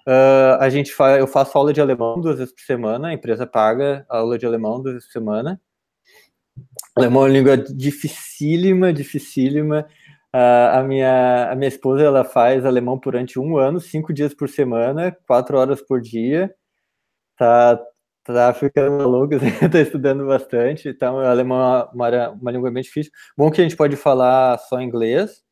Uh, 0.07 0.57
a 0.59 0.69
gente 0.69 0.93
fa 0.93 1.17
eu 1.17 1.27
faço 1.27 1.57
aula 1.57 1.73
de 1.73 1.81
alemão 1.81 2.19
duas 2.19 2.37
vezes 2.37 2.53
por 2.53 2.61
semana, 2.61 3.09
a 3.09 3.13
empresa 3.13 3.45
paga 3.45 4.05
aula 4.09 4.37
de 4.37 4.45
alemão 4.45 4.81
duas 4.81 4.95
vezes 4.95 5.07
por 5.07 5.13
semana. 5.13 5.61
Alemão 6.95 7.23
é 7.23 7.25
uma 7.25 7.33
língua 7.33 7.57
dificílima, 7.57 8.91
dificílima. 8.93 9.87
Uh, 10.33 10.77
a, 10.77 10.83
minha, 10.83 11.51
a 11.51 11.55
minha 11.55 11.67
esposa 11.67 12.03
ela 12.03 12.23
faz 12.23 12.65
alemão 12.65 12.97
durante 12.97 13.37
um 13.39 13.57
ano, 13.57 13.79
cinco 13.81 14.13
dias 14.13 14.33
por 14.33 14.47
semana, 14.49 15.15
quatro 15.27 15.57
horas 15.57 15.81
por 15.81 16.01
dia. 16.01 16.53
Tá, 17.37 17.79
tá 18.23 18.53
ficando 18.53 18.97
maluco, 18.97 19.35
tá 19.71 19.79
estudando 19.79 20.25
bastante. 20.25 20.89
Então, 20.89 21.15
o 21.15 21.19
alemão 21.19 21.59
é 21.59 21.89
uma, 21.93 22.29
uma 22.29 22.51
língua 22.51 22.71
bem 22.71 22.83
difícil. 22.83 23.11
Bom 23.37 23.51
que 23.51 23.61
a 23.61 23.63
gente 23.63 23.75
pode 23.75 23.95
falar 23.95 24.57
só 24.59 24.81
inglês. 24.81 25.43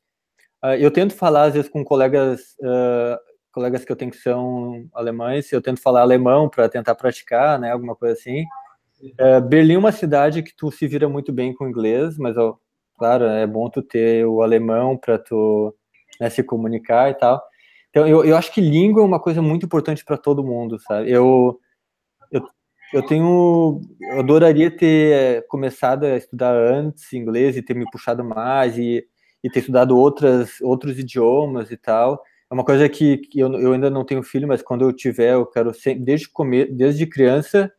Uh, 0.63 0.75
eu 0.80 0.91
tento 0.91 1.13
falar, 1.13 1.43
às 1.43 1.54
vezes, 1.54 1.69
com 1.69 1.84
colegas, 1.84 2.56
uh, 2.62 3.17
colegas 3.51 3.83
que 3.83 3.91
eu 3.91 3.95
tenho 3.95 4.12
que 4.12 4.17
são 4.17 4.88
alemães, 4.93 5.51
eu 5.51 5.62
tento 5.62 5.81
falar 5.81 6.01
alemão 6.01 6.49
para 6.49 6.69
tentar 6.69 6.95
praticar, 6.95 7.59
né, 7.59 7.71
alguma 7.71 7.95
coisa 7.95 8.13
assim. 8.13 8.43
Uh, 9.01 9.41
Berlim 9.47 9.75
é 9.75 9.77
uma 9.77 9.91
cidade 9.91 10.43
que 10.43 10.55
tu 10.55 10.71
se 10.71 10.88
vira 10.88 11.07
muito 11.07 11.31
bem 11.31 11.53
com 11.53 11.67
inglês, 11.67 12.17
mas 12.17 12.35
claro, 12.97 13.25
é 13.25 13.47
bom 13.47 13.69
tu 13.69 13.81
ter 13.81 14.25
o 14.25 14.41
alemão 14.41 14.97
para 14.97 15.17
tu 15.17 15.73
né, 16.19 16.29
se 16.29 16.43
comunicar 16.43 17.09
e 17.09 17.13
tal. 17.13 17.41
Então, 17.89 18.07
eu, 18.07 18.23
eu 18.23 18.38
acho 18.38 18.53
que 18.53 18.62
língua 18.62 19.01
é 19.01 19.05
uma 19.05 19.19
coisa 19.19 19.41
muito 19.41 19.65
importante 19.65 20.05
para 20.05 20.17
todo 20.17 20.43
mundo, 20.43 20.77
sabe? 20.79 21.09
Eu, 21.09 21.59
eu, 22.31 22.47
eu 22.93 23.05
tenho. 23.05 23.81
Eu 23.99 24.19
adoraria 24.19 24.69
ter 24.69 25.45
começado 25.47 26.03
a 26.03 26.17
estudar 26.17 26.53
antes 26.53 27.12
inglês 27.13 27.57
e 27.57 27.62
ter 27.63 27.73
me 27.73 27.89
puxado 27.89 28.23
mais 28.23 28.77
e, 28.77 29.03
e 29.43 29.49
ter 29.49 29.59
estudado 29.59 29.97
outras, 29.97 30.62
outros 30.62 30.99
idiomas 30.99 31.71
e 31.71 31.77
tal. 31.77 32.21
É 32.49 32.53
uma 32.53 32.65
coisa 32.65 32.89
que, 32.89 33.17
que 33.17 33.39
eu, 33.39 33.53
eu 33.53 33.73
ainda 33.73 33.89
não 33.89 34.03
tenho 34.03 34.23
filho, 34.23 34.47
mas 34.47 34.62
quando 34.62 34.83
eu 34.83 34.91
tiver, 34.91 35.33
eu 35.33 35.45
quero, 35.45 35.71
desde, 35.99 36.29
comer, 36.29 36.73
desde 36.73 37.05
criança, 37.05 37.71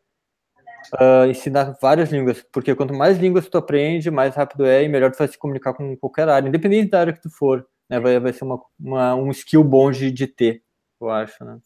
uh, 0.93 1.29
ensinar 1.29 1.77
várias 1.81 2.11
línguas, 2.11 2.43
porque 2.51 2.73
quanto 2.73 2.93
mais 2.93 3.17
línguas 3.17 3.49
tu 3.49 3.57
aprende, 3.57 4.09
mais 4.09 4.35
rápido 4.35 4.65
é 4.65 4.83
e 4.83 4.87
melhor 4.87 5.11
tu 5.11 5.17
vai 5.17 5.27
se 5.27 5.37
comunicar 5.37 5.73
com 5.73 5.95
qualquer 5.97 6.29
área, 6.29 6.47
independente 6.47 6.89
da 6.89 7.01
área 7.01 7.13
que 7.13 7.21
tu 7.21 7.29
for, 7.29 7.67
né? 7.89 7.99
Vai, 7.99 8.19
vai 8.19 8.31
ser 8.31 8.45
uma, 8.45 8.61
uma 8.79 9.15
um 9.15 9.29
skill 9.31 9.63
bom 9.63 9.91
de, 9.91 10.09
de 10.09 10.25
ter, 10.25 10.63
eu 10.99 11.09
acho, 11.09 11.43
né? 11.43 11.59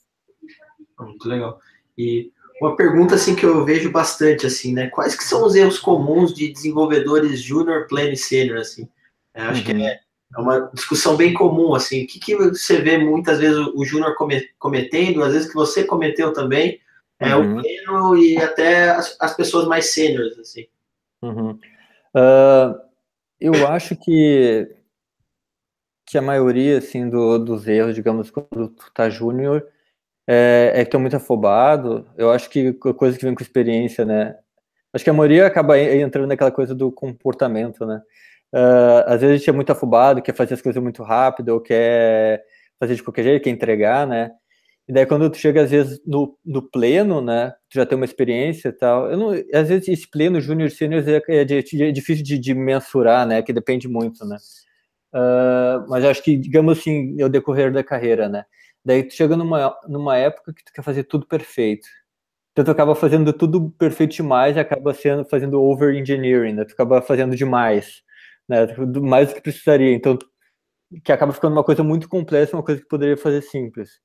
Muito 1.00 1.28
legal. 1.28 1.60
E 1.98 2.32
uma 2.62 2.76
pergunta 2.76 3.16
assim 3.16 3.36
que 3.36 3.46
eu 3.46 3.66
vejo 3.66 3.92
bastante 3.92 4.46
assim, 4.46 4.74
né? 4.74 4.88
Quais 4.88 5.16
que 5.16 5.24
são 5.24 5.46
os 5.46 5.56
erros 5.56 5.78
comuns 5.78 6.34
de 6.34 6.52
desenvolvedores 6.52 7.42
júnior, 7.42 7.88
pleno 7.88 8.14
e 8.14 8.18
sênior 8.18 8.58
assim? 8.58 8.90
Eu 9.34 9.44
acho 9.44 9.60
uhum. 9.60 9.66
que 9.66 9.84
é, 9.84 10.00
é, 10.36 10.40
uma 10.40 10.70
discussão 10.74 11.16
bem 11.16 11.34
comum 11.34 11.74
assim. 11.76 12.04
O 12.04 12.08
que, 12.08 12.20
que 12.20 12.36
você 12.36 12.82
vê 12.82 12.98
muitas 12.98 13.40
vezes 13.40 13.58
o, 13.58 13.74
o 13.78 13.86
júnior 13.86 14.16
cometendo, 14.60 15.24
às 15.24 15.34
vezes 15.34 15.48
que 15.48 15.56
você 15.56 15.84
cometeu 15.84 16.34
também, 16.34 16.80
é 17.20 17.36
uhum. 17.36 17.58
o 17.58 17.62
pleno 17.62 18.18
e 18.18 18.38
até 18.38 18.90
as, 18.90 19.16
as 19.20 19.36
pessoas 19.36 19.68
mais 19.68 19.94
sêniores, 19.94 20.38
assim. 20.38 20.66
Uhum. 21.22 21.52
Uh, 22.16 22.80
eu 23.40 23.68
acho 23.68 23.96
que 23.96 24.70
que 26.08 26.18
a 26.18 26.22
maioria 26.22 26.78
assim 26.78 27.10
do, 27.10 27.40
dos 27.40 27.68
erros, 27.68 27.96
digamos, 27.96 28.30
quando 28.30 28.70
tu 28.70 28.92
tá 28.94 29.10
júnior, 29.10 29.66
é, 30.28 30.72
é 30.76 30.86
que 30.86 30.92
tu 30.92 30.98
é 30.98 31.00
muito 31.00 31.16
afobado. 31.16 32.08
Eu 32.16 32.32
acho 32.32 32.50
que 32.50 32.74
coisa 32.74 33.18
que 33.18 33.26
vem 33.26 33.34
com 33.34 33.42
experiência, 33.42 34.06
né? 34.06 34.38
Acho 34.94 35.04
que 35.04 35.10
a 35.10 35.14
maioria 35.14 35.48
acaba 35.48 35.78
entrando 35.80 36.28
naquela 36.28 36.52
coisa 36.52 36.74
do 36.74 36.92
comportamento, 36.92 37.86
né? 37.86 38.02
Uh, 38.56 39.04
às 39.06 39.20
vezes 39.20 39.36
a 39.36 39.38
gente 39.38 39.50
é 39.50 39.54
muito 39.54 39.72
afobado, 39.72 40.22
quer 40.22 40.34
fazer 40.34 40.54
as 40.54 40.62
coisas 40.62 40.82
muito 40.82 41.04
rápido, 41.04 41.50
ou 41.50 41.60
quer 41.60 42.42
fazer 42.80 42.96
de 42.96 43.04
qualquer 43.04 43.24
jeito, 43.24 43.44
quer 43.44 43.50
entregar, 43.50 44.08
né? 44.08 44.32
E 44.88 44.94
daí 44.94 45.06
quando 45.06 45.30
tu 45.30 45.38
chega 45.38 45.64
às 45.64 45.72
vezes 45.72 46.00
no, 46.06 46.38
no 46.46 46.62
pleno, 46.62 47.20
né, 47.20 47.52
tu 47.70 47.76
já 47.76 47.86
tem 47.86 47.96
uma 47.98 48.06
experiência 48.06 48.70
e 48.70 48.72
tal, 48.72 49.10
eu 49.12 49.18
não, 49.18 49.32
às 49.54 49.68
vezes 49.68 49.88
esse 49.88 50.10
pleno, 50.10 50.40
júnior, 50.40 50.70
sênior 50.70 51.04
é, 51.10 51.22
é, 51.28 51.42
é, 51.42 51.92
difícil 51.92 52.24
de, 52.24 52.38
de, 52.38 52.54
mensurar, 52.54 53.26
né, 53.28 53.42
que 53.42 53.52
depende 53.52 53.88
muito, 53.88 54.24
né. 54.26 54.38
Uh, 55.14 55.90
mas 55.90 56.06
acho 56.06 56.22
que, 56.24 56.38
digamos 56.38 56.78
assim, 56.80 57.16
é 57.20 57.26
o 57.26 57.30
decorrer 57.30 57.74
da 57.74 57.84
carreira, 57.84 58.30
né. 58.30 58.46
Daí 58.86 59.04
tu 59.04 59.14
chega 59.16 59.36
numa, 59.36 59.76
numa 59.88 60.18
época 60.18 60.54
que 60.54 60.64
tu 60.64 60.72
quer 60.72 60.84
fazer 60.84 61.04
tudo 61.06 61.28
perfeito. 61.28 61.88
Então 62.52 62.64
tu 62.64 62.72
acaba 62.72 62.96
fazendo 62.96 63.34
tudo 63.34 63.72
perfeito 63.72 64.16
demais 64.16 64.56
e 64.56 64.60
acaba 64.60 64.94
sendo, 64.94 65.26
fazendo 65.26 65.62
over-engineering, 65.62 66.54
né, 66.54 66.66
tu 66.66 66.74
acaba 66.74 67.02
fazendo 67.02 67.36
demais, 67.36 68.04
né, 68.48 68.68
mais 69.02 69.30
do 69.30 69.36
que 69.36 69.42
precisaria. 69.42 69.94
Então, 69.94 70.18
que 71.04 71.12
acaba 71.12 71.34
ficando 71.34 71.54
uma 71.54 71.64
coisa 71.64 71.84
muito 71.84 72.08
complexa, 72.10 72.56
uma 72.56 72.64
coisa 72.64 72.82
que 72.82 72.88
poderia 72.88 73.18
fazer 73.18 73.42
simples. 73.42 74.00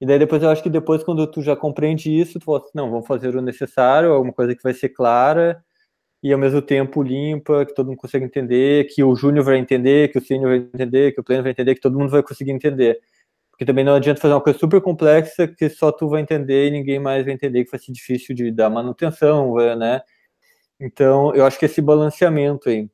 E 0.00 0.06
daí 0.06 0.18
depois 0.18 0.42
eu 0.42 0.50
acho 0.50 0.62
que 0.62 0.70
depois, 0.70 1.04
quando 1.04 1.26
tu 1.30 1.42
já 1.42 1.56
compreende 1.56 2.10
isso, 2.10 2.38
tu 2.38 2.44
fala 2.46 2.58
assim, 2.58 2.70
não, 2.74 2.90
vamos 2.90 3.06
fazer 3.06 3.36
o 3.36 3.42
necessário, 3.42 4.12
alguma 4.12 4.32
coisa 4.32 4.54
que 4.56 4.62
vai 4.62 4.74
ser 4.74 4.90
clara, 4.90 5.62
e 6.22 6.32
ao 6.32 6.38
mesmo 6.38 6.62
tempo 6.62 7.02
limpa, 7.02 7.66
que 7.66 7.74
todo 7.74 7.88
mundo 7.88 7.98
consegue 7.98 8.24
entender, 8.24 8.86
que 8.94 9.02
o 9.04 9.14
júnior 9.16 9.44
vai 9.44 9.58
entender, 9.58 10.10
que 10.12 10.18
o 10.18 10.24
sênior 10.24 10.50
vai 10.50 10.58
entender, 10.58 11.12
que 11.12 11.20
o 11.20 11.24
pleno 11.24 11.42
vai 11.42 11.52
entender, 11.52 11.74
que 11.74 11.80
todo 11.80 11.98
mundo 11.98 12.10
vai 12.10 12.22
conseguir 12.22 12.52
entender. 12.52 13.00
Porque 13.50 13.64
também 13.64 13.84
não 13.84 13.94
adianta 13.94 14.20
fazer 14.20 14.34
uma 14.34 14.40
coisa 14.42 14.58
super 14.58 14.80
complexa 14.80 15.48
que 15.48 15.68
só 15.70 15.92
tu 15.92 16.08
vai 16.08 16.22
entender 16.22 16.68
e 16.68 16.70
ninguém 16.70 16.98
mais 16.98 17.24
vai 17.24 17.34
entender, 17.34 17.64
que 17.64 17.70
vai 17.70 17.80
ser 17.80 17.92
difícil 17.92 18.34
de 18.34 18.50
dar 18.50 18.70
manutenção, 18.70 19.54
né? 19.76 20.02
Então, 20.80 21.34
eu 21.34 21.44
acho 21.46 21.58
que 21.58 21.66
esse 21.66 21.82
balanceamento 21.82 22.68
aí. 22.70 22.88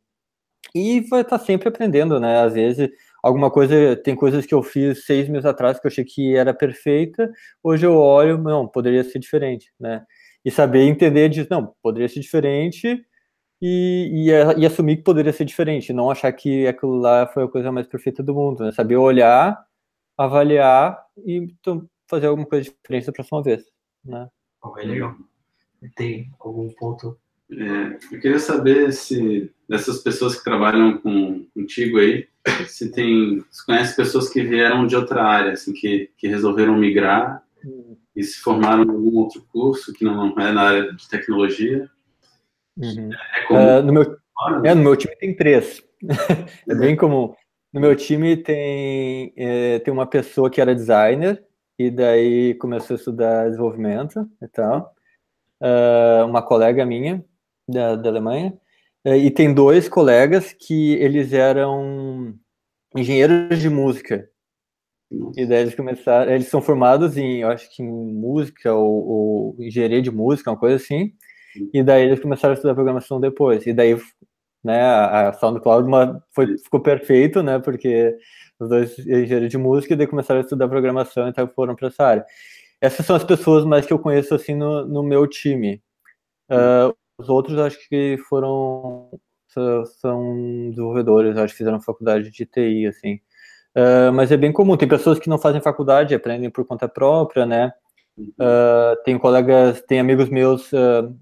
E 0.77 1.01
vai 1.01 1.23
estar 1.23 1.39
sempre 1.39 1.69
aprendendo, 1.69 2.21
né? 2.21 2.41
Às 2.43 2.53
vezes, 2.53 2.91
alguma 3.23 3.51
coisa, 3.51 3.97
tem 3.97 4.15
coisas 4.15 4.45
que 4.45 4.53
eu 4.53 4.63
fiz 4.63 5.07
seis 5.07 5.27
meses 5.27 5.47
atrás 5.47 5.81
que 5.81 5.87
eu 5.87 5.91
achei 5.91 6.05
que 6.05 6.37
era 6.37 6.53
perfeita, 6.53 7.33
hoje 7.63 7.87
eu 7.87 7.95
olho, 7.97 8.37
não, 8.37 8.69
poderia 8.69 9.03
ser 9.03 9.19
diferente, 9.19 9.73
né? 9.81 10.05
E 10.45 10.51
saber 10.51 10.83
entender 10.83 11.31
de, 11.31 11.49
não, 11.51 11.75
poderia 11.83 12.07
ser 12.11 12.21
diferente, 12.21 13.03
e, 13.61 14.29
e, 14.29 14.61
e, 14.61 14.67
assumir 14.67 14.99
que 14.99 15.03
poderia 15.03 15.33
ser 15.33 15.47
diferente, 15.47 15.95
não 15.95 16.11
achar 16.11 16.31
que 16.31 16.67
aquilo 16.67 16.97
lá 16.97 17.27
foi 17.27 17.45
a 17.45 17.49
coisa 17.49 17.73
mais 17.73 17.87
perfeita 17.87 18.23
do 18.23 18.35
mundo, 18.35 18.63
né? 18.63 18.73
Saber 18.73 18.97
olhar, 18.97 19.59
avaliar 20.15 21.03
e 21.25 21.37
então, 21.37 21.89
fazer 22.07 22.27
alguma 22.27 22.47
coisa 22.47 22.71
diferente 22.71 23.07
da 23.07 23.13
próxima 23.13 23.43
vez, 23.43 23.65
né? 24.05 24.29
Oh, 24.63 24.79
é 24.79 24.83
legal. 24.83 25.15
Tem 25.95 26.31
algum 26.39 26.69
ponto? 26.75 27.19
É, 27.51 28.15
eu 28.15 28.21
queria 28.21 28.39
saber 28.39 28.93
se 28.93 29.51
dessas 29.69 29.99
pessoas 29.99 30.37
que 30.37 30.45
trabalham 30.45 30.99
com, 30.99 31.47
contigo 31.55 31.99
aí, 31.99 32.29
se 32.67 32.91
tem, 32.93 33.45
se 33.51 33.65
conhece 33.67 33.97
pessoas 33.97 34.29
que 34.29 34.43
vieram 34.43 34.87
de 34.87 34.97
outra 34.97 35.25
área, 35.25 35.53
assim, 35.53 35.73
que, 35.73 36.11
que 36.17 36.29
resolveram 36.29 36.77
migrar 36.77 37.43
hum. 37.65 37.97
e 38.15 38.23
se 38.23 38.41
formaram 38.41 38.85
em 38.85 38.91
algum 38.91 39.19
outro 39.19 39.45
curso 39.53 39.93
que 39.93 40.05
não 40.05 40.39
é 40.39 40.53
na 40.53 40.63
área 40.63 40.93
de 40.93 41.09
tecnologia 41.09 41.91
Uhum. 42.77 43.11
É 43.35 43.47
comum. 43.47 43.79
Uh, 43.79 43.83
no, 43.83 43.93
meu, 43.93 44.17
é, 44.65 44.75
no 44.75 44.83
meu 44.83 44.97
time 44.97 45.17
tem 45.17 45.35
três. 45.35 45.83
é 46.69 46.75
bem 46.75 46.95
comum. 46.95 47.35
No 47.73 47.81
meu 47.81 47.97
time 47.97 48.37
tem, 48.37 49.33
é, 49.37 49.79
tem 49.81 49.93
uma 49.93 50.07
pessoa 50.07 50.51
que 50.51 50.61
era 50.61 50.75
designer 50.75 51.43
e 51.79 51.91
daí 51.91 52.55
começou 52.55 52.95
a 52.95 52.99
estudar 52.99 53.47
desenvolvimento 53.47 54.29
e 54.43 54.49
tal. 54.49 54.95
Uh, 55.61 56.27
uma 56.27 56.43
colega 56.43 56.85
minha 56.85 57.25
da, 57.69 57.97
da 57.97 58.09
Alemanha. 58.09 58.55
Uh, 59.07 59.15
e 59.15 59.31
tem 59.31 59.55
dois 59.55 59.89
colegas 59.89 60.53
que 60.53 60.95
eles 60.95 61.33
eram 61.33 62.35
engenheiros 62.97 63.61
de 63.61 63.71
música. 63.71 64.29
E 65.37 65.47
daí 65.47 65.63
eles 65.63 65.77
começaram, 65.77 66.33
eles 66.33 66.49
são 66.49 66.61
formados 66.61 67.17
em, 67.17 67.43
eu 67.43 67.49
acho 67.49 67.71
que 67.75 67.83
em 67.83 67.87
música 67.87 68.75
ou, 68.75 69.07
ou 69.07 69.57
engenharia 69.61 70.03
de 70.03 70.11
música, 70.11 70.51
uma 70.51 70.59
coisa 70.59 70.77
assim. 70.77 71.13
E 71.73 71.83
daí 71.85 72.03
eles 72.05 72.19
começaram 72.19 72.53
a 72.53 72.57
estudar 72.57 72.75
programação 72.75 73.21
depois. 73.21 73.65
E 73.67 73.73
daí, 73.73 73.97
né, 74.65 74.83
a 74.83 75.33
SoundCloud 75.35 75.89
foi, 76.35 76.59
ficou 76.59 76.81
perfeito, 76.81 77.43
né, 77.43 77.61
porque 77.61 78.17
os 78.59 78.69
dois 78.69 78.99
engenheiros 78.99 79.51
de 79.51 79.59
música 79.59 79.95
e 79.95 79.97
daí 79.97 80.09
começaram 80.09 80.41
a 80.41 80.43
estudar 80.43 80.69
programação 80.69 81.27
e 81.27 81.31
então 81.31 81.47
foram 81.55 81.77
para 81.77 81.89
essa 81.89 82.05
área. 82.05 82.27
Essas 82.81 83.07
são 83.07 83.15
as 83.15 83.25
pessoas 83.25 83.65
mais 83.65 83.87
que 83.87 83.93
eu 83.93 83.99
conheço, 84.01 84.35
assim, 84.35 84.55
no, 84.55 84.85
no 84.87 85.03
meu 85.03 85.27
time. 85.29 85.81
Uh, 86.51 86.95
os 87.19 87.29
outros, 87.29 87.59
acho 87.59 87.79
que 87.89 88.19
foram 88.29 89.11
são 90.01 90.71
desenvolvedores, 90.71 91.37
acho 91.37 91.55
que 91.55 91.59
fizeram 91.59 91.81
faculdade 91.81 92.31
de 92.31 92.45
TI, 92.45 92.87
assim. 92.87 93.15
Uh, 93.75 94.13
mas 94.13 94.33
é 94.33 94.37
bem 94.37 94.53
comum, 94.53 94.77
tem 94.77 94.89
pessoas 94.89 95.19
que 95.19 95.29
não 95.29 95.39
fazem 95.39 95.61
faculdade, 95.61 96.15
aprendem 96.15 96.51
por 96.51 96.65
conta 96.67 96.89
própria, 96.89 97.47
né? 97.47 97.73
Uh, 98.19 98.97
tenho 99.05 99.19
colegas, 99.19 99.83
tem 99.83 100.01
amigos 100.01 100.29
meus, 100.29 100.73
uh, 100.73 101.15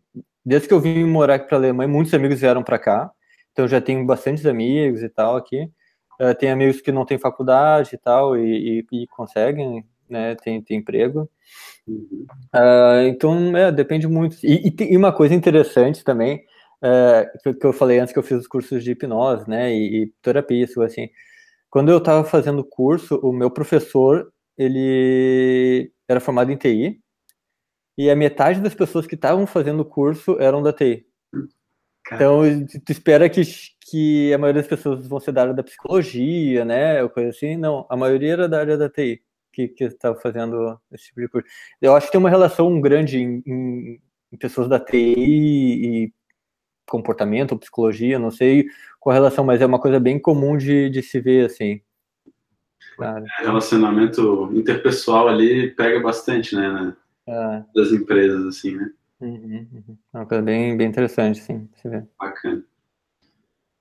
desde 0.44 0.68
que 0.68 0.74
eu 0.74 0.80
vim 0.80 1.04
morar 1.04 1.35
aqui 1.35 1.48
para 1.48 1.57
a 1.57 1.61
Alemanha, 1.61 1.88
muitos 1.88 2.14
amigos 2.14 2.40
vieram 2.40 2.62
para 2.62 2.78
cá, 2.78 3.11
então 3.52 3.66
já 3.66 3.80
tenho 3.80 4.04
bastantes 4.07 4.46
amigos 4.46 5.02
e 5.02 5.09
tal 5.09 5.37
aqui. 5.37 5.68
Tem 6.38 6.48
amigos 6.48 6.80
que 6.80 6.92
não 6.92 7.04
têm 7.04 7.18
faculdade 7.18 7.90
e 7.94 7.98
tal, 7.98 8.37
e, 8.37 8.87
e, 8.92 9.02
e 9.02 9.07
conseguem, 9.09 9.85
né, 10.09 10.37
tem, 10.37 10.62
tem 10.62 10.78
emprego. 10.78 11.28
Então, 13.07 13.57
é, 13.57 13.70
depende 13.70 14.07
muito. 14.07 14.37
E, 14.42 14.75
e, 14.81 14.97
uma 14.97 15.12
coisa 15.12 15.35
interessante 15.35 16.03
também, 16.03 16.44
que, 17.42 17.55
que, 17.55 17.66
eu 17.66 17.73
falei 17.73 17.99
antes 17.99 18.12
que 18.12 18.18
eu 18.18 18.23
fiz 18.23 18.38
os 18.38 18.47
cursos 18.47 18.83
de 18.83 18.92
hipnose, 18.92 19.49
né, 19.49 19.73
e, 19.73 20.05
e 20.05 20.12
terapia, 20.23 20.66
assim. 20.85 21.09
Quando 21.70 21.90
eu 21.90 21.99
estava 21.99 22.25
fazendo 22.25 22.61
o 22.61 22.64
curso, 22.64 23.16
o 23.16 23.33
meu 23.33 23.51
professor, 23.51 24.33
ele 24.57 25.92
era 26.09 26.20
formado 26.20 26.51
em 26.53 26.57
TI, 26.57 27.01
e 27.99 28.11
a 28.11 28.16
metade 28.16 28.61
das 28.61 28.75
pessoas 28.75 29.07
que 29.07 29.14
estavam 29.14 29.47
fazendo 29.47 29.81
o 29.81 29.85
curso 29.85 30.38
eram 30.40 30.62
da 30.62 30.73
TI. 30.73 31.07
Então, 32.12 32.42
tu 32.85 32.92
espera 32.92 33.31
que, 33.31 33.42
que 33.90 34.33
a 34.33 34.38
maioria 34.38 34.62
das 34.62 34.68
pessoas 34.68 35.07
vão 35.07 35.18
ser 35.20 35.33
da 35.33 35.42
área 35.42 35.55
da 35.55 35.62
psicologia, 35.62 36.64
né, 36.64 37.03
ou 37.03 37.11
coisa 37.11 37.31
assim. 37.31 37.57
Não, 37.57 37.87
a 37.90 37.97
maioria 37.97 38.33
era 38.33 38.49
da 38.49 38.61
área 38.61 38.77
da 38.77 38.90
TI 38.90 39.23
que 39.54 39.84
estava 39.84 40.16
fazendo 40.16 40.78
esse 40.92 41.06
tipo 41.06 41.20
de 41.20 41.28
curso. 41.28 41.48
Eu 41.80 41.94
acho 41.94 42.06
que 42.06 42.12
tem 42.12 42.20
uma 42.20 42.30
relação 42.30 42.80
grande 42.80 43.18
em, 43.18 43.42
em, 43.46 44.00
em 44.32 44.36
pessoas 44.36 44.68
da 44.68 44.78
TI 44.78 45.14
e 45.16 46.12
comportamento 46.86 47.52
ou 47.52 47.58
psicologia, 47.58 48.18
não 48.18 48.30
sei 48.30 48.66
qual 49.00 49.12
a 49.12 49.14
relação, 49.14 49.44
mas 49.44 49.60
é 49.60 49.66
uma 49.66 49.80
coisa 49.80 49.98
bem 50.00 50.18
comum 50.18 50.56
de, 50.56 50.88
de 50.90 51.02
se 51.02 51.20
ver, 51.20 51.46
assim. 51.46 51.80
Claro. 52.96 53.24
É, 53.40 53.44
relacionamento 53.44 54.50
interpessoal 54.54 55.28
ali 55.28 55.70
pega 55.70 56.00
bastante, 56.00 56.54
né? 56.54 56.70
né? 56.70 56.96
É. 57.26 57.64
Das 57.74 57.90
empresas, 57.92 58.46
assim, 58.46 58.76
né? 58.76 58.90
Uhum, 59.20 59.66
uhum. 59.72 59.98
É 60.12 60.18
uma 60.18 60.26
coisa 60.26 60.42
bem, 60.42 60.76
bem 60.76 60.88
interessante, 60.88 61.40
sim. 61.40 61.68
Bacana. 62.18 62.62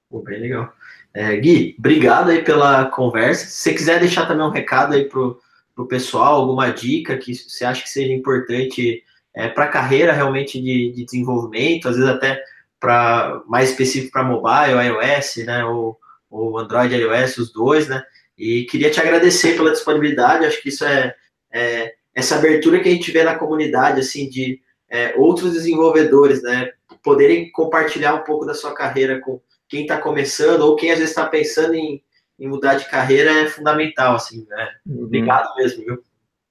Pô, 0.10 0.22
bem 0.22 0.40
legal. 0.40 0.74
É, 1.14 1.36
Gui, 1.38 1.76
obrigado 1.78 2.30
aí 2.30 2.44
pela 2.44 2.86
conversa. 2.86 3.46
Se 3.46 3.54
você 3.54 3.74
quiser 3.74 4.00
deixar 4.00 4.28
também 4.28 4.46
um 4.46 4.52
recado 4.52 4.94
aí 4.94 5.06
pro, 5.06 5.40
pro 5.76 5.88
pessoal, 5.88 6.36
alguma 6.36 6.72
dica 6.72 7.18
que 7.18 7.34
você 7.34 7.66
acha 7.66 7.84
que 7.84 7.90
seja 7.90 8.14
importante 8.14 9.04
é, 9.36 9.50
para 9.50 9.66
a 9.66 9.70
carreira 9.70 10.14
realmente 10.14 10.62
de, 10.62 10.92
de, 10.92 11.06
desenvolvimento, 11.06 11.90
às 11.90 11.96
vezes 11.96 12.10
até 12.10 12.42
para 12.80 13.42
mais 13.48 13.70
específico 13.70 14.12
para 14.12 14.24
mobile, 14.24 14.78
iOS, 14.88 15.46
né? 15.46 15.66
Ou, 15.66 15.98
ou 16.30 16.58
Android 16.58 16.94
iOS, 16.94 17.38
os 17.38 17.54
dois, 17.54 17.88
né? 17.88 18.04
E 18.38 18.66
queria 18.66 18.92
te 18.92 19.00
agradecer 19.00 19.56
pela 19.56 19.72
disponibilidade, 19.72 20.46
acho 20.46 20.62
que 20.62 20.70
isso 20.70 20.84
é, 20.84 21.16
é 21.52 21.94
essa 22.14 22.36
abertura 22.36 22.80
que 22.80 22.90
a 22.90 22.92
gente 22.92 23.12
vê 23.12 23.24
na 23.24 23.36
comunidade, 23.36 24.00
assim, 24.00 24.30
de 24.30 24.60
é, 24.90 25.14
outros 25.18 25.54
desenvolvedores, 25.54 26.44
né, 26.44 26.72
poderem 27.04 27.52
compartilhar 27.52 28.14
um 28.14 28.24
pouco 28.24 28.46
da 28.46 28.54
sua 28.54 28.74
carreira 28.74 29.20
com 29.20 29.42
quem 29.68 29.82
está 29.82 29.98
começando 29.98 30.62
ou 30.62 30.76
quem 30.76 30.92
às 30.92 31.00
vezes 31.00 31.12
está 31.12 31.26
pensando 31.26 31.74
em, 31.74 32.04
em, 32.40 32.48
mudar 32.48 32.76
de 32.76 32.90
carreira 32.90 33.32
é 33.32 33.48
fundamental, 33.48 34.16
assim, 34.16 34.46
né? 34.48 34.70
Uhum. 34.86 35.06
Obrigado 35.06 35.56
mesmo, 35.56 35.84
viu? 35.86 36.04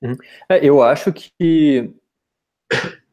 Uhum. 0.02 0.16
É, 0.48 0.64
eu 0.64 0.82
acho 0.82 1.12
que 1.12 1.94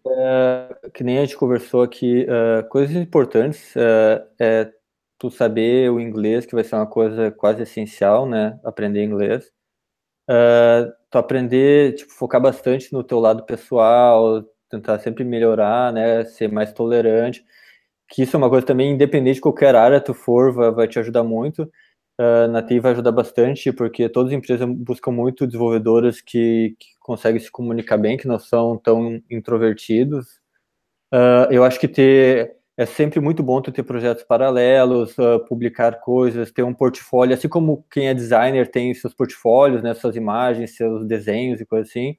é, 0.07 0.89
que 0.93 1.03
nem 1.03 1.17
a 1.17 1.21
gente 1.21 1.37
conversou 1.37 1.81
aqui, 1.81 2.25
uh, 2.25 2.67
coisas 2.69 2.95
importantes 2.95 3.75
uh, 3.75 4.25
é 4.39 4.71
tu 5.17 5.29
saber 5.29 5.91
o 5.91 5.99
inglês, 5.99 6.45
que 6.45 6.55
vai 6.55 6.63
ser 6.63 6.75
uma 6.75 6.87
coisa 6.87 7.29
quase 7.29 7.63
essencial, 7.63 8.25
né? 8.25 8.57
Aprender 8.63 9.03
inglês. 9.03 9.51
Tu 11.11 11.17
aprender, 11.17 11.95
tipo, 11.95 12.13
focar 12.13 12.39
bastante 12.39 12.93
no 12.93 13.03
teu 13.03 13.19
lado 13.19 13.43
pessoal, 13.43 14.43
tentar 14.69 14.99
sempre 14.99 15.23
melhorar, 15.23 15.91
né? 15.91 16.23
Ser 16.25 16.49
mais 16.51 16.71
tolerante. 16.71 17.43
Que 18.07 18.23
isso 18.23 18.35
é 18.35 18.39
uma 18.39 18.49
coisa 18.49 18.65
também, 18.65 18.91
independente 18.91 19.35
de 19.35 19.41
qualquer 19.41 19.75
área 19.75 19.99
tu 19.99 20.13
for, 20.13 20.53
vai, 20.53 20.71
vai 20.71 20.87
te 20.87 20.99
ajudar 20.99 21.23
muito. 21.23 21.69
Uh, 22.19 22.51
na 22.51 22.61
TI 22.61 22.81
vai 22.81 22.91
ajudar 22.91 23.13
bastante, 23.13 23.71
porque 23.71 24.09
todas 24.09 24.33
as 24.33 24.37
empresas 24.37 24.67
buscam 24.67 25.09
muito 25.09 25.47
desenvolvedores 25.47 26.19
que, 26.19 26.75
que 26.77 26.87
conseguem 26.99 27.39
se 27.39 27.49
comunicar 27.49 27.97
bem, 27.97 28.17
que 28.17 28.27
não 28.27 28.37
são 28.37 28.77
tão 28.77 29.21
introvertidos. 29.31 30.27
Uh, 31.13 31.47
eu 31.49 31.63
acho 31.63 31.79
que 31.79 31.87
ter 31.87 32.59
é 32.79 32.85
sempre 32.85 33.19
muito 33.19 33.43
bom 33.43 33.61
ter 33.61 33.83
projetos 33.83 34.23
paralelos, 34.23 35.17
uh, 35.17 35.45
publicar 35.49 35.99
coisas, 35.99 36.49
ter 36.49 36.63
um 36.63 36.73
portfólio, 36.73 37.33
assim 37.33 37.49
como 37.49 37.85
quem 37.91 38.07
é 38.07 38.13
designer 38.13 38.71
tem 38.71 38.93
seus 38.93 39.13
portfólios, 39.13 39.83
né, 39.83 39.93
suas 39.93 40.15
imagens, 40.15 40.77
seus 40.77 41.05
desenhos 41.05 41.59
e 41.59 41.65
coisas 41.65 41.89
assim. 41.89 42.15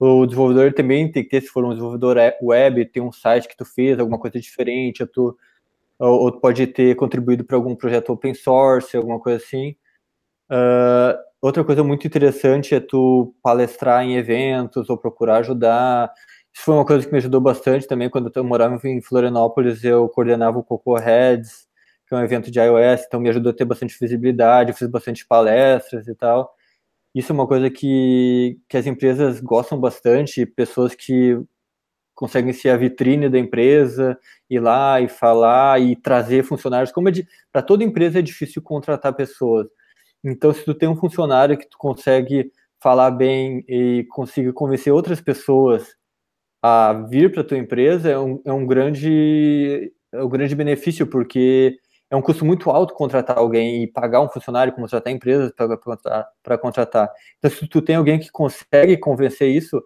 O 0.00 0.24
desenvolvedor 0.24 0.72
também 0.72 1.12
tem 1.12 1.22
que 1.22 1.28
ter, 1.28 1.42
se 1.42 1.48
for 1.48 1.64
um 1.64 1.70
desenvolvedor 1.70 2.16
web, 2.42 2.86
tem 2.86 3.02
um 3.02 3.12
site 3.12 3.48
que 3.48 3.56
tu 3.56 3.66
fez, 3.66 3.98
alguma 3.98 4.18
coisa 4.18 4.40
diferente, 4.40 5.04
tu, 5.06 5.36
ou, 5.98 6.24
ou 6.24 6.40
pode 6.40 6.66
ter 6.68 6.94
contribuído 6.96 7.44
para 7.44 7.56
algum 7.56 7.74
projeto 7.74 8.10
open 8.10 8.34
source, 8.34 8.96
alguma 8.96 9.20
coisa 9.20 9.42
assim. 9.42 9.74
Uh, 10.50 11.18
outra 11.40 11.64
coisa 11.64 11.84
muito 11.84 12.06
interessante 12.06 12.74
é 12.74 12.80
tu 12.80 13.34
palestrar 13.42 14.04
em 14.04 14.16
eventos 14.16 14.88
ou 14.90 14.98
procurar 14.98 15.38
ajudar. 15.38 16.12
Isso 16.54 16.64
foi 16.64 16.74
uma 16.74 16.84
coisa 16.86 17.06
que 17.06 17.12
me 17.12 17.18
ajudou 17.18 17.40
bastante 17.40 17.86
também. 17.86 18.10
Quando 18.10 18.30
eu 18.34 18.44
morava 18.44 18.78
em 18.88 19.00
Florianópolis, 19.02 19.84
eu 19.84 20.08
coordenava 20.08 20.58
o 20.58 20.64
Coco 20.64 20.96
Heads, 20.96 21.68
que 22.06 22.14
é 22.14 22.18
um 22.18 22.22
evento 22.22 22.50
de 22.50 22.58
iOS, 22.58 23.04
então 23.06 23.20
me 23.20 23.28
ajudou 23.28 23.50
a 23.52 23.54
ter 23.54 23.64
bastante 23.64 23.96
visibilidade, 24.00 24.70
eu 24.70 24.76
fiz 24.76 24.88
bastante 24.88 25.26
palestras 25.26 26.08
e 26.08 26.14
tal. 26.14 26.54
Isso 27.14 27.32
é 27.32 27.34
uma 27.34 27.46
coisa 27.46 27.70
que, 27.70 28.58
que 28.68 28.76
as 28.76 28.86
empresas 28.86 29.40
gostam 29.40 29.78
bastante, 29.80 30.46
pessoas 30.46 30.94
que 30.94 31.38
conseguem 32.18 32.52
ser 32.52 32.70
a 32.70 32.76
vitrine 32.76 33.28
da 33.28 33.38
empresa, 33.38 34.18
ir 34.50 34.58
lá 34.58 35.00
e 35.00 35.06
falar 35.06 35.80
e 35.80 35.94
trazer 35.94 36.42
funcionários. 36.42 36.90
Como 36.90 37.08
é 37.08 37.12
para 37.52 37.62
toda 37.62 37.84
empresa 37.84 38.18
é 38.18 38.22
difícil 38.22 38.60
contratar 38.60 39.14
pessoas. 39.14 39.68
Então, 40.24 40.52
se 40.52 40.64
tu 40.64 40.74
tem 40.74 40.88
um 40.88 40.96
funcionário 40.96 41.56
que 41.56 41.68
tu 41.70 41.78
consegue 41.78 42.50
falar 42.82 43.12
bem 43.12 43.64
e 43.68 44.04
consiga 44.10 44.52
convencer 44.52 44.92
outras 44.92 45.20
pessoas 45.20 45.94
a 46.60 46.92
vir 47.08 47.30
para 47.30 47.44
tua 47.44 47.56
empresa, 47.56 48.10
é 48.10 48.18
um, 48.18 48.42
é 48.44 48.52
um 48.52 48.66
grande 48.66 49.92
é 50.10 50.20
um 50.20 50.28
grande 50.28 50.56
benefício 50.56 51.06
porque 51.06 51.78
é 52.10 52.16
um 52.16 52.22
custo 52.22 52.44
muito 52.44 52.68
alto 52.68 52.94
contratar 52.94 53.38
alguém 53.38 53.84
e 53.84 53.86
pagar 53.86 54.22
um 54.22 54.28
funcionário, 54.28 54.74
contratar 54.74 55.12
empresas 55.12 55.52
para 55.52 56.58
contratar. 56.58 57.12
Então, 57.38 57.48
se 57.48 57.68
tu 57.68 57.80
tem 57.80 57.94
alguém 57.94 58.18
que 58.18 58.30
consegue 58.32 58.96
convencer 58.96 59.48
isso, 59.50 59.80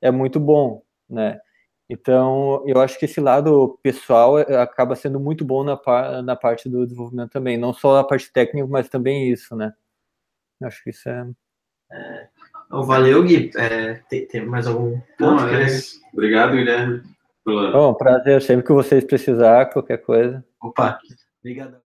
é 0.00 0.12
muito 0.12 0.38
bom, 0.38 0.82
né? 1.10 1.40
Então, 1.88 2.62
eu 2.66 2.80
acho 2.80 2.98
que 2.98 3.04
esse 3.04 3.20
lado 3.20 3.78
pessoal 3.82 4.38
é, 4.38 4.56
acaba 4.60 4.96
sendo 4.96 5.20
muito 5.20 5.44
bom 5.44 5.62
na, 5.62 5.78
na 6.22 6.34
parte 6.34 6.68
do 6.68 6.84
desenvolvimento 6.84 7.30
também, 7.30 7.58
não 7.58 7.74
só 7.74 7.98
a 7.98 8.04
parte 8.04 8.32
técnica, 8.32 8.66
mas 8.66 8.88
também 8.88 9.30
isso, 9.30 9.54
né? 9.54 9.72
Eu 10.60 10.68
acho 10.68 10.82
que 10.82 10.90
isso 10.90 11.08
é. 11.08 11.26
é... 11.92 12.28
Valeu, 12.70 13.22
Gui. 13.22 13.50
É, 13.56 13.94
tem, 14.08 14.26
tem, 14.26 14.46
mais 14.46 14.66
algum 14.66 14.98
ponto? 15.18 15.42
Não, 15.42 15.48
é 15.48 15.66
Obrigado, 16.12 16.52
Guilherme. 16.52 17.02
Pela... 17.44 17.70
Bom, 17.70 17.94
prazer. 17.94 18.40
Sempre 18.40 18.66
que 18.66 18.72
vocês 18.72 19.04
precisar, 19.04 19.66
qualquer 19.66 19.98
coisa. 19.98 20.42
Opa, 20.60 20.98
obrigado. 21.40 21.83